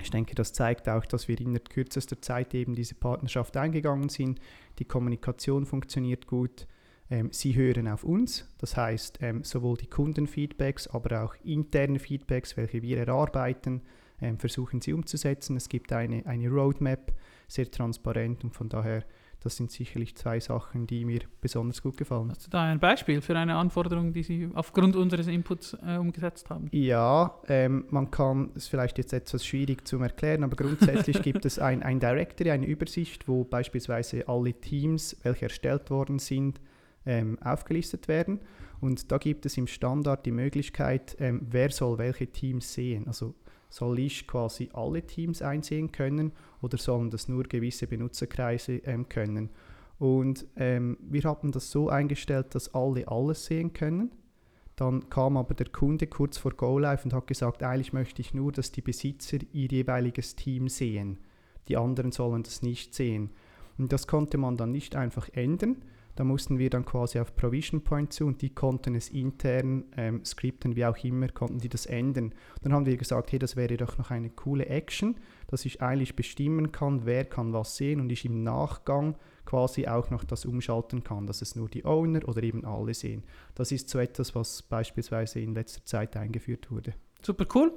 Ich 0.03 0.11
denke, 0.11 0.35
das 0.35 0.53
zeigt 0.53 0.89
auch, 0.89 1.07
dass 1.07 1.29
wir 1.29 1.41
in 1.41 1.63
kürzester 1.63 2.21
Zeit 2.21 2.55
eben 2.55 2.75
diese 2.75 2.97
Partnerschaft 2.97 3.57
eingegangen 3.57 4.09
sind. 4.09 4.41
Die 4.81 4.85
Kommunikation 4.85 5.65
funktioniert 5.65 6.27
gut. 6.27 6.67
Ähm, 7.09 7.29
sie 7.31 7.55
hören 7.55 7.87
auf 7.89 8.05
uns, 8.05 8.49
das 8.59 8.77
heißt 8.77 9.19
ähm, 9.23 9.45
sowohl 9.45 9.77
die 9.77 9.87
Kundenfeedbacks, 9.87 10.89
aber 10.89 11.23
auch 11.23 11.35
interne 11.45 11.99
Feedbacks, 11.99 12.57
welche 12.57 12.83
wir 12.83 12.99
erarbeiten, 12.99 13.83
ähm, 14.21 14.39
versuchen 14.39 14.81
sie 14.81 14.93
umzusetzen. 14.93 15.57
Es 15.57 15.69
gibt 15.69 15.93
eine, 15.93 16.27
eine 16.27 16.49
Roadmap, 16.49 17.13
sehr 17.49 17.71
transparent 17.71 18.45
und 18.45 18.55
von 18.55 18.69
daher 18.69 19.05
das 19.43 19.57
sind 19.57 19.71
sicherlich 19.71 20.15
zwei 20.17 20.41
Sachen, 20.41 20.87
die 20.87 21.05
mir 21.05 21.21
besonders 21.41 21.83
gut 21.83 21.97
gefallen. 21.97 22.31
Hast 22.31 22.47
du 22.47 22.51
da 22.51 22.63
ein 22.63 22.79
Beispiel 22.79 23.21
für 23.21 23.37
eine 23.37 23.57
Anforderung, 23.57 24.13
die 24.13 24.23
Sie 24.23 24.49
aufgrund 24.55 24.97
unseres 24.97 25.27
Inputs 25.27 25.77
äh, 25.85 25.97
umgesetzt 25.97 26.49
haben? 26.51 26.69
Ja, 26.73 27.39
ähm, 27.49 27.85
man 27.91 28.11
kann, 28.11 28.51
es 28.55 28.69
vielleicht 28.69 28.99
jetzt 28.99 29.13
etwas 29.13 29.45
schwierig 29.45 29.87
zu 29.87 29.99
erklären, 29.99 30.45
aber 30.45 30.57
grundsätzlich 30.57 31.21
gibt 31.23 31.45
es 31.45 31.59
ein, 31.59 31.83
ein 31.83 32.01
Directory, 32.01 32.51
eine 32.51 32.67
Übersicht, 32.67 33.29
wo 33.29 33.45
beispielsweise 33.45 34.29
alle 34.29 34.55
Teams, 34.55 35.17
welche 35.23 35.47
erstellt 35.47 35.91
worden 35.91 36.19
sind, 36.19 36.61
ähm, 37.05 37.39
aufgelistet 37.43 38.09
werden. 38.09 38.41
Und 38.81 39.13
da 39.13 39.19
gibt 39.19 39.47
es 39.47 39.57
im 39.57 39.67
Standard 39.67 40.27
die 40.27 40.33
Möglichkeit, 40.33 41.17
ähm, 41.21 41.47
wer 41.51 41.71
soll 41.71 41.99
welche 41.99 42.27
Teams 42.27 42.73
sehen. 42.73 43.07
Also 43.07 43.35
soll 43.73 44.01
ich 44.01 44.27
quasi 44.27 44.69
alle 44.75 45.03
Teams 45.03 45.41
einsehen 45.41 45.93
können 45.93 46.33
oder 46.61 46.77
sollen 46.77 47.11
das 47.11 47.27
nur 47.27 47.45
gewisse 47.45 47.87
Benutzerkreise 47.87 48.83
ähm, 48.85 49.09
können? 49.09 49.49
Und 49.99 50.47
ähm, 50.57 50.99
wir 51.01 51.23
haben 51.23 51.53
das 51.53 51.71
so 51.71 51.89
eingestellt, 51.89 52.55
dass 52.55 52.75
alle 52.75 53.09
alles 53.09 53.47
sehen 53.47 53.73
können. 53.73 54.13
Dann 54.77 55.09
kam 55.09 55.37
aber 55.37 55.55
der 55.55 55.69
Kunde 55.69 56.07
kurz 56.07 56.37
vor 56.37 56.53
Go 56.53 56.79
Live 56.79 57.05
und 57.05 57.15
hat 57.15 57.27
gesagt, 57.27 57.63
eigentlich 57.63 57.93
möchte 57.93 58.21
ich 58.21 58.35
nur, 58.35 58.53
dass 58.53 58.73
die 58.73 58.83
Besitzer 58.83 59.39
ihr 59.53 59.69
jeweiliges 59.69 60.37
Team 60.37 60.69
sehen. 60.69 61.19
Die 61.69 61.77
anderen 61.77 62.13
sollen 62.13 62.43
das 62.43 62.63
nicht 62.63 62.95
sehen. 62.95 63.31
Und 63.79 63.93
das 63.93 64.07
konnte 64.07 64.37
man 64.37 64.57
dann 64.57 64.73
nicht 64.73 64.97
einfach 64.97 65.29
ändern. 65.33 65.83
Da 66.15 66.25
mussten 66.25 66.59
wir 66.59 66.69
dann 66.69 66.85
quasi 66.85 67.19
auf 67.19 67.35
Provision 67.35 67.83
Point 67.83 68.13
zu 68.13 68.27
und 68.27 68.43
die 68.43 68.55
konnten 68.55 68.95
es 68.95 69.09
intern 69.09 69.85
ähm, 69.97 70.25
skripten, 70.25 70.77
wie 70.77 70.85
auch 70.85 70.97
immer, 71.05 71.29
konnten 71.29 71.59
die 71.59 71.69
das 71.69 71.87
ändern. 71.87 72.35
Dann 72.63 72.73
haben 72.73 72.87
wir 72.87 72.97
gesagt, 72.97 73.33
hey, 73.33 73.39
das 73.39 73.57
wäre 73.57 73.77
doch 73.77 73.97
noch 73.99 74.11
eine 74.11 74.31
coole 74.31 74.67
Action, 74.67 75.17
dass 75.49 75.65
ich 75.65 75.81
eigentlich 75.81 76.15
bestimmen 76.15 76.71
kann, 76.73 77.07
wer 77.07 77.25
kann 77.25 77.53
was 77.53 77.77
sehen 77.77 78.01
und 78.01 78.11
ich 78.11 78.25
im 78.25 78.43
Nachgang 78.43 79.17
quasi 79.45 79.87
auch 79.87 80.11
noch 80.11 80.25
das 80.25 80.45
umschalten 80.45 81.03
kann, 81.03 81.27
dass 81.27 81.43
es 81.43 81.57
nur 81.57 81.69
die 81.69 81.85
Owner 81.85 82.29
oder 82.29 82.43
eben 82.43 82.65
alle 82.65 82.95
sehen. 82.95 83.25
Das 83.55 83.73
ist 83.73 83.89
so 83.89 83.99
etwas, 83.99 84.35
was 84.35 84.63
beispielsweise 84.63 85.41
in 85.41 85.55
letzter 85.55 85.85
Zeit 85.85 86.17
eingeführt 86.17 86.71
wurde. 86.71 86.95
Super 87.23 87.47
cool. 87.55 87.73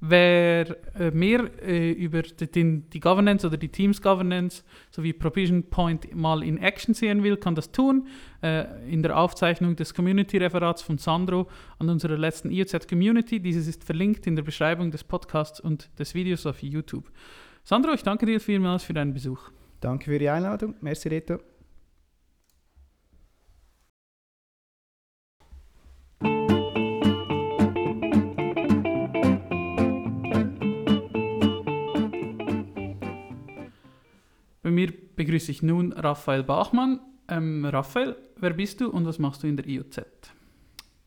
Wer 0.00 0.76
äh, 0.94 1.10
mehr 1.10 1.50
äh, 1.60 1.90
über 1.90 2.22
die, 2.22 2.82
die, 2.82 3.00
Governance 3.00 3.44
oder 3.44 3.56
die 3.56 3.68
Teams 3.68 4.00
Governance 4.00 4.62
sowie 4.90 5.12
Provision 5.12 5.64
Point 5.64 6.14
mal 6.14 6.44
in 6.44 6.56
Action 6.58 6.94
sehen 6.94 7.24
will, 7.24 7.36
kann 7.36 7.56
das 7.56 7.72
tun. 7.72 8.06
Äh, 8.40 8.66
in 8.88 9.02
der 9.02 9.18
Aufzeichnung 9.18 9.74
des 9.74 9.94
Community-Referats 9.94 10.82
von 10.82 10.98
Sandro 10.98 11.48
an 11.80 11.88
unserer 11.88 12.16
letzten 12.16 12.52
IOZ 12.52 12.86
Community. 12.86 13.40
Dieses 13.40 13.66
ist 13.66 13.82
verlinkt 13.82 14.28
in 14.28 14.36
der 14.36 14.44
Beschreibung 14.44 14.92
des 14.92 15.02
Podcasts 15.02 15.58
und 15.58 15.90
des 15.98 16.14
Videos 16.14 16.46
auf 16.46 16.62
YouTube. 16.62 17.10
Sandro, 17.64 17.92
ich 17.92 18.04
danke 18.04 18.24
dir 18.24 18.40
vielmals 18.40 18.84
für 18.84 18.94
deinen 18.94 19.14
Besuch. 19.14 19.50
Danke 19.80 20.06
für 20.06 20.18
die 20.20 20.28
Einladung. 20.28 20.76
Merci, 20.80 21.08
Reto. 21.08 21.57
Begrüße 35.18 35.50
ich 35.50 35.62
nun 35.62 35.92
Raphael 35.92 36.44
Bachmann. 36.44 37.00
Ähm, 37.28 37.64
Raphael, 37.64 38.16
wer 38.36 38.50
bist 38.50 38.80
du 38.80 38.88
und 38.88 39.04
was 39.04 39.18
machst 39.18 39.42
du 39.42 39.48
in 39.48 39.56
der 39.56 39.66
IOZ? 39.66 40.00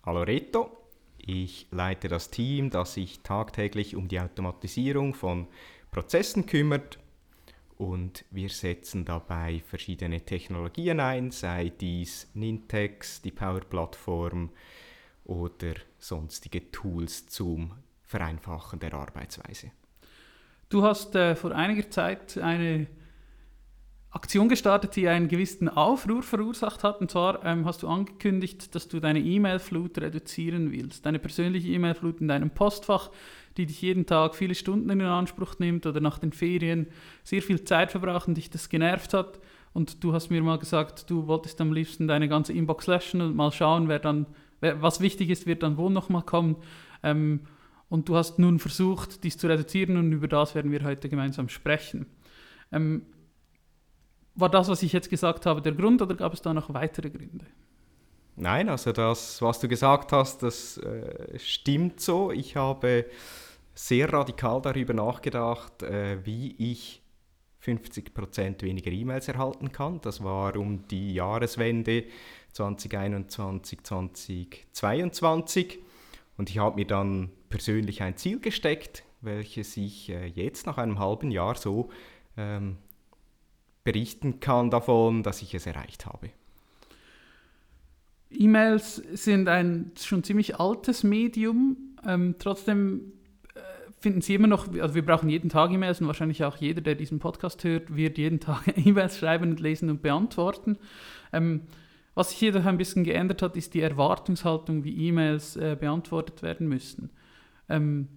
Hallo 0.05 0.23
Reto, 0.23 0.69
ich 1.17 1.67
leite 1.71 2.09
das 2.09 2.29
Team, 2.29 2.69
das 2.69 2.95
sich 2.95 3.21
tagtäglich 3.21 3.95
um 3.95 4.09
die 4.09 4.19
Automatisierung 4.19 5.13
von 5.13 5.47
Prozessen 5.91 6.45
kümmert 6.45 6.99
und 7.77 8.25
wir 8.31 8.49
setzen 8.49 9.05
dabei 9.05 9.63
verschiedene 9.65 10.19
Technologien 10.19 10.99
ein, 10.99 11.31
sei 11.31 11.69
dies 11.69 12.29
Nintex, 12.33 13.21
die 13.21 13.31
Power-Plattform 13.31 14.49
oder 15.23 15.75
sonstige 15.99 16.69
Tools 16.71 17.27
zum 17.27 17.71
Vereinfachen 18.03 18.77
der 18.77 18.93
Arbeitsweise. 18.93 19.71
Du 20.67 20.83
hast 20.83 21.15
äh, 21.15 21.33
vor 21.33 21.53
einiger 21.53 21.89
Zeit 21.89 22.37
eine 22.37 22.87
Aktion 24.13 24.49
gestartet, 24.49 24.97
die 24.97 25.07
einen 25.07 25.29
gewissen 25.29 25.69
Aufruhr 25.69 26.21
verursacht 26.21 26.83
hat. 26.83 26.99
Und 26.99 27.09
zwar 27.09 27.45
ähm, 27.45 27.65
hast 27.65 27.81
du 27.81 27.87
angekündigt, 27.87 28.75
dass 28.75 28.89
du 28.89 28.99
deine 28.99 29.19
E-Mail-Flut 29.19 29.97
reduzieren 29.99 30.71
willst. 30.71 31.05
Deine 31.05 31.17
persönliche 31.17 31.69
E-Mail-Flut 31.69 32.19
in 32.19 32.27
deinem 32.27 32.49
Postfach, 32.49 33.09
die 33.55 33.65
dich 33.65 33.81
jeden 33.81 34.05
Tag 34.05 34.35
viele 34.35 34.53
Stunden 34.53 34.89
in 34.89 35.01
Anspruch 35.01 35.59
nimmt 35.59 35.85
oder 35.85 36.01
nach 36.01 36.19
den 36.19 36.33
Ferien 36.33 36.87
sehr 37.23 37.41
viel 37.41 37.63
Zeit 37.63 37.91
verbraucht 37.91 38.27
und 38.27 38.35
dich 38.35 38.49
das 38.49 38.67
genervt 38.67 39.13
hat. 39.13 39.39
Und 39.73 40.03
du 40.03 40.11
hast 40.11 40.29
mir 40.29 40.43
mal 40.43 40.59
gesagt, 40.59 41.09
du 41.09 41.27
wolltest 41.27 41.61
am 41.61 41.71
liebsten 41.71 42.09
deine 42.09 42.27
ganze 42.27 42.51
Inbox 42.51 42.87
löschen 42.87 43.21
und 43.21 43.33
mal 43.37 43.53
schauen, 43.53 43.87
wer 43.87 43.99
dann, 43.99 44.25
wer, 44.59 44.81
was 44.81 44.99
wichtig 44.99 45.29
ist, 45.29 45.47
wird 45.47 45.63
dann 45.63 45.77
wo 45.77 45.89
nochmal 45.89 46.23
kommen. 46.23 46.57
Ähm, 47.01 47.41
und 47.87 48.09
du 48.09 48.17
hast 48.17 48.39
nun 48.39 48.59
versucht, 48.59 49.23
dies 49.23 49.37
zu 49.37 49.47
reduzieren 49.47 49.95
und 49.95 50.11
über 50.11 50.27
das 50.27 50.53
werden 50.53 50.71
wir 50.71 50.83
heute 50.83 51.07
gemeinsam 51.07 51.47
sprechen. 51.47 52.07
Ähm, 52.73 53.03
war 54.35 54.49
das, 54.49 54.67
was 54.69 54.83
ich 54.83 54.93
jetzt 54.93 55.09
gesagt 55.09 55.45
habe, 55.45 55.61
der 55.61 55.73
Grund 55.73 56.01
oder 56.01 56.15
gab 56.15 56.33
es 56.33 56.41
da 56.41 56.53
noch 56.53 56.73
weitere 56.73 57.09
Gründe? 57.09 57.45
Nein, 58.35 58.69
also 58.69 58.91
das, 58.91 59.41
was 59.41 59.59
du 59.59 59.67
gesagt 59.67 60.13
hast, 60.13 60.41
das 60.41 60.77
äh, 60.77 61.37
stimmt 61.37 61.99
so. 61.99 62.31
Ich 62.31 62.55
habe 62.55 63.05
sehr 63.75 64.11
radikal 64.11 64.61
darüber 64.61 64.93
nachgedacht, 64.93 65.83
äh, 65.83 66.25
wie 66.25 66.55
ich 66.57 67.01
50% 67.63 68.63
weniger 68.63 68.91
E-Mails 68.91 69.27
erhalten 69.27 69.71
kann. 69.71 70.01
Das 70.01 70.23
war 70.23 70.55
um 70.55 70.87
die 70.87 71.13
Jahreswende 71.13 72.05
2021, 72.53 73.83
2022. 73.83 75.79
Und 76.37 76.49
ich 76.49 76.57
habe 76.57 76.77
mir 76.77 76.87
dann 76.87 77.29
persönlich 77.49 78.01
ein 78.01 78.17
Ziel 78.17 78.39
gesteckt, 78.39 79.03
welches 79.21 79.77
ich 79.77 80.09
äh, 80.09 80.25
jetzt 80.25 80.65
nach 80.65 80.77
einem 80.77 80.97
halben 80.97 81.29
Jahr 81.29 81.55
so 81.55 81.89
ähm, 82.37 82.77
berichten 83.83 84.39
kann 84.39 84.69
davon, 84.69 85.23
dass 85.23 85.41
ich 85.41 85.53
es 85.53 85.65
erreicht 85.65 86.05
habe. 86.05 86.29
E-Mails 88.29 88.95
sind 88.95 89.49
ein 89.49 89.91
schon 89.99 90.23
ziemlich 90.23 90.59
altes 90.59 91.03
Medium. 91.03 91.77
Ähm, 92.05 92.35
trotzdem 92.39 93.13
äh, 93.53 93.59
finden 93.99 94.21
Sie 94.21 94.35
immer 94.35 94.47
noch, 94.47 94.73
also 94.79 94.95
wir 94.95 95.05
brauchen 95.05 95.29
jeden 95.29 95.49
Tag 95.49 95.71
E-Mails 95.71 96.01
und 96.01 96.07
wahrscheinlich 96.07 96.43
auch 96.43 96.57
jeder, 96.57 96.81
der 96.81 96.95
diesen 96.95 97.19
Podcast 97.19 97.63
hört, 97.63 97.95
wird 97.95 98.17
jeden 98.17 98.39
Tag 98.39 98.63
E-Mails 98.77 99.17
schreiben 99.17 99.51
und 99.51 99.59
lesen 99.59 99.89
und 99.89 100.01
beantworten. 100.01 100.77
Ähm, 101.33 101.61
was 102.13 102.31
sich 102.31 102.41
jedoch 102.41 102.65
ein 102.65 102.77
bisschen 102.77 103.03
geändert 103.03 103.41
hat, 103.41 103.55
ist 103.55 103.73
die 103.73 103.81
Erwartungshaltung, 103.81 104.83
wie 104.83 105.07
E-Mails 105.07 105.55
äh, 105.55 105.77
beantwortet 105.79 106.41
werden 106.41 106.67
müssen. 106.67 107.09
Ähm, 107.69 108.07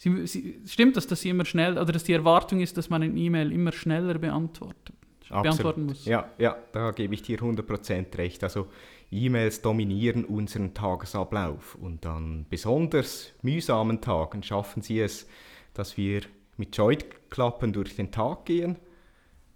Sie, 0.00 0.26
Sie, 0.26 0.62
stimmt 0.64 0.96
das, 0.96 1.06
dass 1.06 1.20
Sie 1.20 1.28
immer 1.28 1.44
schnell, 1.44 1.76
oder 1.76 1.92
dass 1.92 2.04
die 2.04 2.14
Erwartung 2.14 2.60
ist, 2.60 2.78
dass 2.78 2.88
man 2.88 3.02
ein 3.02 3.18
E-Mail 3.18 3.52
immer 3.52 3.70
schneller 3.70 4.18
beantwortet, 4.18 4.94
beantworten 5.28 5.84
muss? 5.84 6.06
Ja, 6.06 6.30
ja, 6.38 6.56
da 6.72 6.92
gebe 6.92 7.12
ich 7.12 7.20
dir 7.20 7.38
100% 7.38 8.16
recht. 8.16 8.42
Also 8.42 8.68
E-Mails 9.10 9.60
dominieren 9.60 10.24
unseren 10.24 10.72
Tagesablauf 10.72 11.74
und 11.74 12.06
an 12.06 12.46
besonders 12.48 13.34
mühsamen 13.42 14.00
Tagen 14.00 14.42
schaffen 14.42 14.80
sie 14.80 15.00
es, 15.00 15.28
dass 15.74 15.98
wir 15.98 16.22
mit 16.56 16.74
Scheuklappen 16.74 17.74
durch 17.74 17.94
den 17.94 18.10
Tag 18.10 18.46
gehen. 18.46 18.76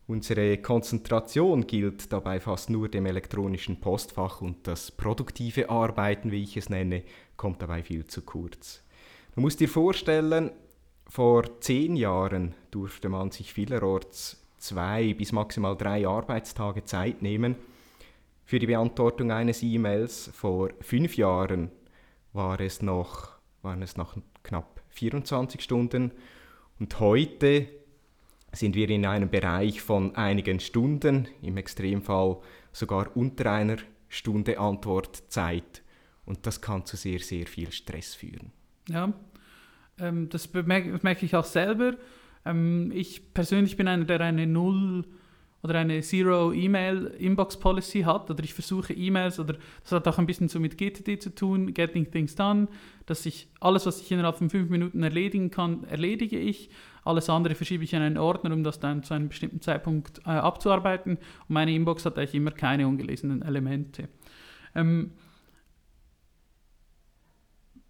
Unsere 0.06 0.58
Konzentration 0.58 1.66
gilt 1.66 2.12
dabei 2.12 2.38
fast 2.38 2.68
nur 2.68 2.90
dem 2.90 3.06
elektronischen 3.06 3.80
Postfach 3.80 4.42
und 4.42 4.66
das 4.66 4.90
produktive 4.90 5.70
Arbeiten, 5.70 6.30
wie 6.30 6.42
ich 6.42 6.58
es 6.58 6.68
nenne, 6.68 7.02
kommt 7.38 7.62
dabei 7.62 7.82
viel 7.82 8.04
zu 8.06 8.20
kurz. 8.20 8.83
Du 9.34 9.40
musst 9.40 9.58
dir 9.58 9.68
vorstellen, 9.68 10.52
vor 11.08 11.60
zehn 11.60 11.96
Jahren 11.96 12.54
durfte 12.70 13.08
man 13.08 13.32
sich 13.32 13.52
vielerorts 13.52 14.40
zwei 14.58 15.12
bis 15.12 15.32
maximal 15.32 15.76
drei 15.76 16.06
Arbeitstage 16.06 16.84
Zeit 16.84 17.20
nehmen 17.20 17.56
für 18.44 18.60
die 18.60 18.68
Beantwortung 18.68 19.32
eines 19.32 19.64
E-Mails. 19.64 20.30
Vor 20.32 20.70
fünf 20.80 21.16
Jahren 21.16 21.72
war 22.32 22.60
es 22.60 22.80
noch, 22.80 23.32
waren 23.62 23.82
es 23.82 23.96
noch 23.96 24.16
knapp 24.44 24.80
24 24.90 25.60
Stunden 25.60 26.12
und 26.78 27.00
heute 27.00 27.68
sind 28.52 28.76
wir 28.76 28.88
in 28.88 29.04
einem 29.04 29.30
Bereich 29.30 29.82
von 29.82 30.14
einigen 30.14 30.60
Stunden, 30.60 31.26
im 31.42 31.56
Extremfall 31.56 32.38
sogar 32.70 33.16
unter 33.16 33.50
einer 33.50 33.78
Stunde 34.08 34.60
Antwortzeit 34.60 35.82
und 36.24 36.46
das 36.46 36.60
kann 36.60 36.86
zu 36.86 36.96
sehr, 36.96 37.18
sehr 37.18 37.48
viel 37.48 37.72
Stress 37.72 38.14
führen. 38.14 38.52
Ja, 38.88 39.12
ähm, 39.98 40.28
das 40.28 40.48
bemerke, 40.48 40.98
merke 41.02 41.24
ich 41.24 41.36
auch 41.36 41.44
selber. 41.44 41.94
Ähm, 42.44 42.92
ich 42.94 43.32
persönlich 43.32 43.76
bin 43.76 43.88
einer, 43.88 44.04
der 44.04 44.20
eine 44.20 44.46
Null- 44.46 45.04
oder 45.62 45.78
eine 45.78 46.02
Zero-E-Mail-Inbox-Policy 46.02 48.02
hat 48.02 48.30
oder 48.30 48.44
ich 48.44 48.52
versuche 48.52 48.92
E-Mails 48.92 49.40
oder 49.40 49.54
das 49.82 49.92
hat 49.92 50.06
auch 50.06 50.18
ein 50.18 50.26
bisschen 50.26 50.50
so 50.50 50.60
mit 50.60 50.76
GTD 50.76 51.18
zu 51.18 51.34
tun, 51.34 51.72
Getting 51.72 52.10
Things 52.10 52.34
Done, 52.34 52.68
dass 53.06 53.24
ich 53.24 53.48
alles, 53.60 53.86
was 53.86 54.02
ich 54.02 54.12
innerhalb 54.12 54.36
von 54.36 54.50
fünf 54.50 54.68
Minuten 54.68 55.02
erledigen 55.02 55.50
kann, 55.50 55.84
erledige 55.84 56.38
ich. 56.38 56.68
Alles 57.02 57.30
andere 57.30 57.54
verschiebe 57.54 57.82
ich 57.82 57.94
in 57.94 58.02
einen 58.02 58.18
Ordner, 58.18 58.52
um 58.52 58.62
das 58.62 58.78
dann 58.78 59.02
zu 59.02 59.14
einem 59.14 59.28
bestimmten 59.28 59.62
Zeitpunkt 59.62 60.18
äh, 60.26 60.30
abzuarbeiten. 60.30 61.16
Und 61.16 61.48
meine 61.48 61.74
Inbox 61.74 62.04
hat 62.04 62.18
eigentlich 62.18 62.34
immer 62.34 62.50
keine 62.50 62.86
ungelesenen 62.86 63.40
Elemente. 63.40 64.10
Ähm, 64.74 65.12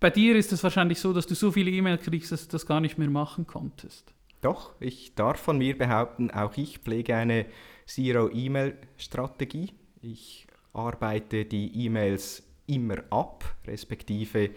bei 0.01 0.11
dir 0.11 0.37
ist 0.37 0.53
es 0.53 0.63
wahrscheinlich 0.63 1.01
so, 1.01 1.13
dass 1.13 1.27
du 1.27 1.35
so 1.35 1.53
viele 1.53 1.71
E-Mails 1.71 2.03
kriegst, 2.03 2.33
dass 2.33 2.47
du 2.47 2.53
das 2.53 2.67
gar 2.67 2.81
nicht 2.81 2.99
mehr 2.99 3.11
machen 3.11 3.47
konntest. 3.47 4.13
Doch, 4.41 4.73
ich 4.79 5.15
darf 5.15 5.41
von 5.41 5.59
mir 5.59 5.77
behaupten, 5.77 6.31
auch 6.31 6.57
ich 6.57 6.79
pflege 6.79 7.17
eine 7.17 7.47
Zero-E-Mail-Strategie. 7.87 9.73
Ich 10.03 10.47
arbeite 10.75 11.47
die 11.47 11.85
E-Mails 11.87 12.43
immer 12.67 12.97
ab, 13.11 13.45
respektive 13.67 14.51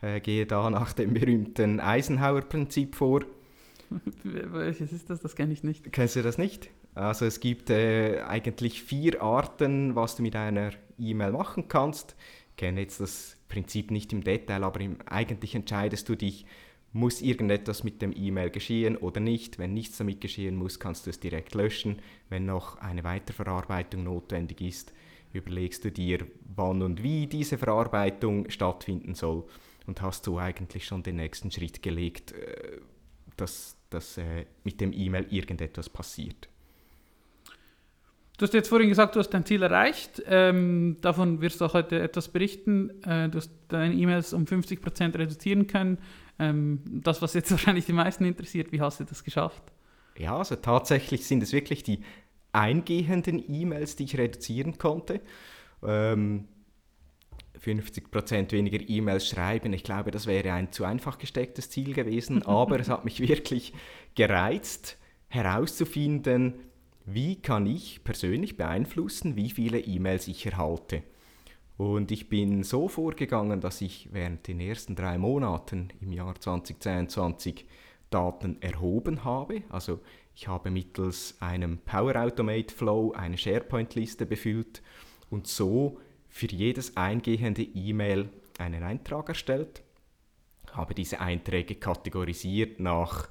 äh, 0.00 0.20
gehe 0.20 0.46
da 0.46 0.70
nach 0.70 0.92
dem 0.92 1.12
berühmten 1.14 1.80
Eisenhower-Prinzip 1.80 2.94
vor. 2.94 3.20
Welches 4.22 4.92
ist 4.92 5.10
das? 5.10 5.20
Das 5.20 5.36
kenne 5.36 5.52
ich 5.52 5.62
nicht. 5.62 5.92
Kennst 5.92 6.16
du 6.16 6.22
das 6.22 6.38
nicht? 6.38 6.70
Also 6.94 7.26
es 7.26 7.40
gibt 7.40 7.70
äh, 7.70 8.20
eigentlich 8.22 8.82
vier 8.82 9.20
Arten, 9.20 9.94
was 9.94 10.16
du 10.16 10.22
mit 10.22 10.36
einer 10.36 10.70
E-Mail 10.98 11.32
machen 11.32 11.68
kannst. 11.68 12.14
Ich 12.50 12.56
kenne 12.56 12.80
jetzt 12.80 13.00
das 13.00 13.36
Prinzip 13.54 13.92
nicht 13.92 14.12
im 14.12 14.24
Detail, 14.24 14.64
aber 14.64 14.80
im, 14.80 14.96
eigentlich 15.06 15.54
entscheidest 15.54 16.08
du 16.08 16.16
dich, 16.16 16.44
muss 16.92 17.22
irgendetwas 17.22 17.84
mit 17.84 18.02
dem 18.02 18.12
E-Mail 18.12 18.50
geschehen 18.50 18.96
oder 18.96 19.20
nicht. 19.20 19.60
Wenn 19.60 19.74
nichts 19.74 19.98
damit 19.98 20.20
geschehen 20.20 20.56
muss, 20.56 20.80
kannst 20.80 21.06
du 21.06 21.10
es 21.10 21.20
direkt 21.20 21.54
löschen. 21.54 22.00
Wenn 22.28 22.46
noch 22.46 22.78
eine 22.78 23.04
Weiterverarbeitung 23.04 24.02
notwendig 24.02 24.60
ist, 24.60 24.92
überlegst 25.32 25.84
du 25.84 25.92
dir, 25.92 26.26
wann 26.56 26.82
und 26.82 27.04
wie 27.04 27.28
diese 27.28 27.56
Verarbeitung 27.56 28.50
stattfinden 28.50 29.14
soll 29.14 29.44
und 29.86 30.02
hast 30.02 30.24
so 30.24 30.38
eigentlich 30.38 30.84
schon 30.84 31.04
den 31.04 31.16
nächsten 31.16 31.52
Schritt 31.52 31.80
gelegt, 31.80 32.32
äh, 32.32 32.80
dass, 33.36 33.76
dass 33.88 34.18
äh, 34.18 34.46
mit 34.64 34.80
dem 34.80 34.92
E-Mail 34.92 35.26
irgendetwas 35.30 35.88
passiert. 35.88 36.48
Du 38.36 38.42
hast 38.42 38.52
jetzt 38.52 38.68
vorhin 38.68 38.88
gesagt, 38.88 39.14
du 39.14 39.20
hast 39.20 39.30
dein 39.30 39.44
Ziel 39.44 39.62
erreicht. 39.62 40.20
Ähm, 40.26 40.96
davon 41.00 41.40
wirst 41.40 41.60
du 41.60 41.66
auch 41.66 41.74
heute 41.74 42.00
etwas 42.00 42.28
berichten. 42.28 42.90
Äh, 43.04 43.28
du 43.28 43.38
hast 43.38 43.50
deine 43.68 43.94
E-Mails 43.94 44.32
um 44.32 44.44
50% 44.44 45.16
reduzieren 45.16 45.68
können. 45.68 45.98
Ähm, 46.40 46.82
das, 46.84 47.22
was 47.22 47.34
jetzt 47.34 47.50
wahrscheinlich 47.52 47.86
die 47.86 47.92
meisten 47.92 48.24
interessiert, 48.24 48.72
wie 48.72 48.80
hast 48.80 48.98
du 48.98 49.04
das 49.04 49.22
geschafft? 49.22 49.62
Ja, 50.18 50.36
also 50.36 50.56
tatsächlich 50.56 51.26
sind 51.26 51.42
es 51.44 51.52
wirklich 51.52 51.84
die 51.84 52.00
eingehenden 52.52 53.42
E-Mails, 53.48 53.94
die 53.94 54.04
ich 54.04 54.18
reduzieren 54.18 54.78
konnte. 54.78 55.20
Ähm, 55.84 56.48
50% 57.64 58.50
weniger 58.50 58.80
E-Mails 58.88 59.28
schreiben. 59.28 59.72
Ich 59.72 59.84
glaube, 59.84 60.10
das 60.10 60.26
wäre 60.26 60.52
ein 60.52 60.72
zu 60.72 60.84
einfach 60.84 61.18
gestecktes 61.18 61.70
Ziel 61.70 61.94
gewesen, 61.94 62.42
aber 62.46 62.80
es 62.80 62.88
hat 62.88 63.04
mich 63.04 63.20
wirklich 63.20 63.72
gereizt, 64.16 64.98
herauszufinden, 65.28 66.54
wie 67.04 67.36
kann 67.36 67.66
ich 67.66 68.02
persönlich 68.04 68.56
beeinflussen, 68.56 69.36
wie 69.36 69.50
viele 69.50 69.80
E-Mails 69.80 70.28
ich 70.28 70.46
erhalte. 70.46 71.02
Und 71.76 72.10
ich 72.12 72.28
bin 72.28 72.62
so 72.62 72.88
vorgegangen, 72.88 73.60
dass 73.60 73.80
ich 73.80 74.08
während 74.12 74.46
den 74.46 74.60
ersten 74.60 74.94
drei 74.94 75.18
Monaten 75.18 75.88
im 76.00 76.12
Jahr 76.12 76.34
2022 76.34 77.66
Daten 78.10 78.62
erhoben 78.62 79.24
habe. 79.24 79.62
Also 79.70 80.00
ich 80.34 80.46
habe 80.46 80.70
mittels 80.70 81.36
einem 81.40 81.78
Power 81.78 82.16
Automate 82.16 82.72
Flow 82.72 83.12
eine 83.12 83.36
SharePoint-Liste 83.36 84.24
befüllt 84.24 84.82
und 85.30 85.48
so 85.48 85.98
für 86.28 86.46
jedes 86.46 86.96
eingehende 86.96 87.62
E-Mail 87.62 88.28
einen 88.58 88.82
Eintrag 88.84 89.28
erstellt, 89.28 89.82
habe 90.72 90.94
diese 90.94 91.20
Einträge 91.20 91.74
kategorisiert 91.74 92.78
nach 92.80 93.28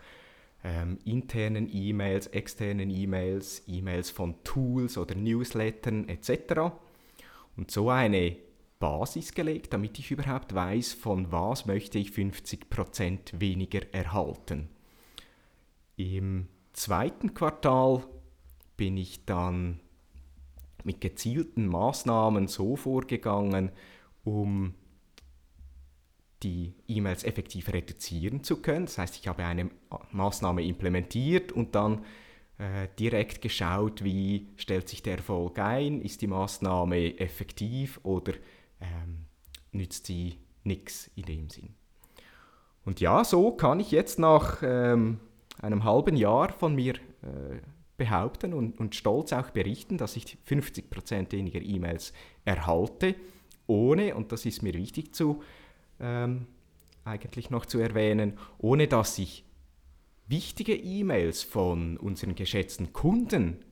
ähm, 0.64 0.98
internen 1.04 1.70
E-Mails, 1.72 2.28
externen 2.28 2.90
E-Mails, 2.90 3.64
E-Mails 3.68 4.10
von 4.10 4.36
Tools 4.44 4.98
oder 4.98 5.16
Newslettern 5.16 6.08
etc. 6.08 6.74
Und 7.58 7.70
so 7.70 7.90
eine 7.90 8.38
Basis 8.80 9.34
gelegt, 9.34 9.74
damit 9.74 10.00
ich 10.00 10.12
überhaupt 10.12 10.54
weiß, 10.54 10.94
von 10.94 11.32
was 11.32 11.66
möchte 11.66 12.00
ich 12.00 12.10
50% 12.10 13.40
weniger 13.40 13.82
erhalten. 13.94 14.70
Im 15.96 16.48
zweiten 16.74 17.34
Quartal 17.34 18.04
bin 18.76 18.98
ich 18.98 19.26
dann 19.26 19.80
mit 20.84 21.02
gezielten 21.02 21.68
Maßnahmen 21.68 22.48
so 22.48 22.76
vorgegangen, 22.76 23.72
um 24.24 24.74
die 26.44 26.74
E-Mails 26.88 27.24
effektiv 27.24 27.72
reduzieren 27.72 28.44
zu 28.44 28.62
können. 28.62 28.86
Das 28.86 28.98
heißt, 28.98 29.18
ich 29.18 29.28
habe 29.28 29.44
eine 29.44 29.70
Maßnahme 30.12 30.64
implementiert 30.64 31.52
und 31.52 31.76
dann 31.76 32.04
äh, 32.58 32.88
direkt 33.00 33.42
geschaut, 33.42 34.04
wie 34.04 34.48
stellt 34.58 34.90
sich 34.90 35.02
der 35.02 35.18
Erfolg 35.18 35.58
ein, 35.60 36.02
ist 36.02 36.22
die 36.22 36.28
Maßnahme 36.28 37.20
effektiv 37.20 38.00
oder 38.04 38.34
ähm, 38.80 39.26
nützt 39.72 40.06
sie 40.06 40.38
nichts 40.64 41.10
in 41.16 41.24
dem 41.24 41.50
Sinn. 41.50 41.74
Und 42.86 43.00
ja, 43.00 43.24
so 43.24 43.52
kann 43.52 43.80
ich 43.80 43.92
jetzt 43.92 44.20
nach 44.20 44.62
ähm, 44.62 45.20
einem 45.62 45.84
halben 45.84 46.16
Jahr 46.16 46.52
von 46.52 46.76
mir 46.76 46.96
äh, 46.96 47.60
behaupten 47.98 48.54
und, 48.54 48.80
und 48.80 48.96
stolz 48.96 49.34
auch 49.34 49.52
berichten, 49.52 49.98
dass 49.98 50.16
ich 50.16 50.38
50% 50.48 51.32
weniger 51.32 51.62
E-Mails 51.62 52.12
erhalte, 52.44 53.16
ohne, 53.66 54.16
und 54.16 54.32
das 54.32 54.46
ist 54.46 54.62
mir 54.62 54.74
wichtig 54.74 55.16
zu 55.16 55.42
ähm, 56.04 56.46
eigentlich 57.06 57.50
noch 57.50 57.66
zu 57.66 57.80
erwähnen, 57.80 58.38
ohne 58.60 58.88
dass 58.88 59.18
ich 59.18 59.44
wichtige 60.28 60.76
E-Mails 60.76 61.44
von 61.44 61.98
unseren 61.98 62.36
geschätzten 62.36 62.94
Kunden 62.94 63.64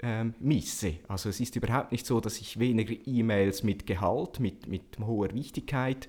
ähm, 0.00 0.34
misse. 0.40 0.94
Also 1.08 1.28
es 1.28 1.40
ist 1.40 1.56
überhaupt 1.56 1.92
nicht 1.92 2.06
so, 2.06 2.20
dass 2.20 2.40
ich 2.40 2.58
weniger 2.58 2.94
E-Mails 3.06 3.62
mit 3.62 3.86
Gehalt, 3.86 4.40
mit, 4.40 4.66
mit 4.66 4.98
hoher 4.98 5.32
Wichtigkeit 5.32 6.08